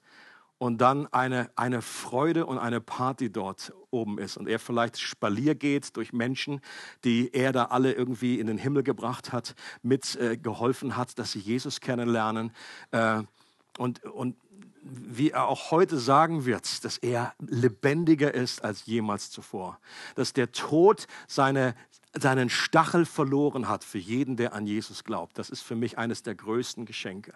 und 0.58 0.80
dann 0.80 1.08
eine, 1.14 1.50
eine 1.56 1.82
Freude 1.82 2.46
und 2.46 2.58
eine 2.58 2.82
Party 2.82 3.32
dort 3.32 3.72
oben 3.90 4.18
ist 4.18 4.36
und 4.36 4.50
er 4.50 4.60
vielleicht 4.60 5.00
Spalier 5.00 5.56
geht 5.56 5.96
durch 5.96 6.12
Menschen, 6.12 6.60
die 7.06 7.34
er 7.34 7.54
da 7.54 7.68
alle 7.68 7.94
irgendwie 7.94 8.42
in 8.42 8.48
den 8.48 8.58
Himmel 8.58 8.84
gebracht 8.84 9.32
hat, 9.32 9.56
mit 9.84 10.18
äh, 10.18 10.38
hat, 10.38 11.18
dass 11.18 11.32
sie 11.32 11.40
Jesus 11.40 11.80
kennenlernen 11.80 12.52
äh, 12.92 13.24
und, 13.78 14.04
und 14.04 14.36
wie 14.90 15.32
er 15.32 15.48
auch 15.48 15.72
heute 15.72 15.98
sagen 15.98 16.46
wird, 16.46 16.84
dass 16.84 16.98
er 16.98 17.34
lebendiger 17.40 18.34
ist 18.34 18.64
als 18.64 18.86
jemals 18.86 19.32
zuvor. 19.32 19.80
Dass 20.16 20.34
der 20.34 20.52
Tod 20.52 21.08
seine, 21.28 21.76
seinen 22.14 22.50
Stachel 22.50 23.06
verloren 23.06 23.68
hat 23.68 23.84
für 23.84 23.98
jeden, 23.98 24.38
der 24.38 24.54
an 24.54 24.68
Jesus 24.68 25.04
glaubt. 25.04 25.38
Das 25.38 25.50
ist 25.50 25.62
für 25.62 25.76
mich 25.76 25.98
eines 25.98 26.24
der 26.24 26.36
größten 26.36 26.86
Geschenke. 26.86 27.34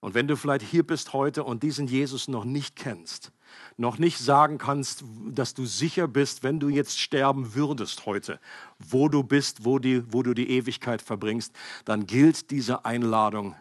Und 0.00 0.14
wenn 0.14 0.28
du 0.28 0.36
vielleicht 0.36 0.64
hier 0.64 0.86
bist 0.86 1.12
heute 1.12 1.42
und 1.42 1.64
diesen 1.64 1.88
Jesus 1.88 2.28
noch 2.28 2.44
nicht 2.44 2.76
kennst, 2.76 3.32
noch 3.76 3.98
nicht 3.98 4.18
sagen 4.18 4.58
kannst, 4.58 5.02
dass 5.30 5.54
du 5.54 5.66
sicher 5.66 6.06
bist, 6.06 6.44
wenn 6.44 6.60
du 6.60 6.68
jetzt 6.68 7.00
sterben 7.00 7.54
würdest 7.54 8.06
heute, 8.06 8.38
wo 8.78 9.08
du 9.08 9.24
bist, 9.24 9.64
wo, 9.64 9.80
die, 9.80 10.12
wo 10.12 10.22
du 10.22 10.34
die 10.34 10.50
Ewigkeit 10.50 11.02
verbringst, 11.02 11.52
dann 11.84 12.06
gilt 12.06 12.52
diese 12.52 12.84
Einladung 12.84 13.56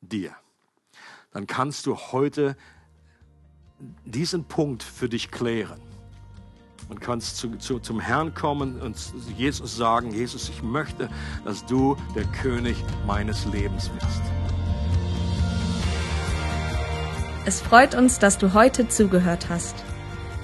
dir 0.00 0.34
dann 1.32 1.46
kannst 1.46 1.86
du 1.86 1.96
heute 1.96 2.56
diesen 4.04 4.44
Punkt 4.44 4.82
für 4.82 5.08
dich 5.08 5.30
klären 5.30 5.80
und 6.88 7.00
kannst 7.00 7.36
zu, 7.36 7.56
zu, 7.56 7.78
zum 7.78 8.00
Herrn 8.00 8.34
kommen 8.34 8.80
und 8.80 8.96
Jesus 9.36 9.76
sagen, 9.76 10.12
Jesus, 10.12 10.48
ich 10.48 10.60
möchte, 10.62 11.08
dass 11.44 11.64
du 11.64 11.96
der 12.14 12.24
König 12.24 12.76
meines 13.06 13.46
Lebens 13.46 13.90
wirst. 13.94 14.22
Es 17.46 17.60
freut 17.60 17.94
uns, 17.94 18.18
dass 18.18 18.38
du 18.38 18.52
heute 18.52 18.88
zugehört 18.88 19.48
hast. 19.48 19.76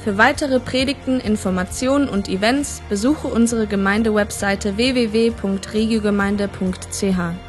Für 0.03 0.19
weitere 0.19 0.61
Predigten, 0.61 1.21
Informationen 1.21 2.09
und 2.09 2.29
Events 2.29 2.81
besuche 2.89 3.27
unsere 3.27 3.67
Gemeindewebseite 3.67 4.77
www.regiogemeinde.ch. 4.77 7.46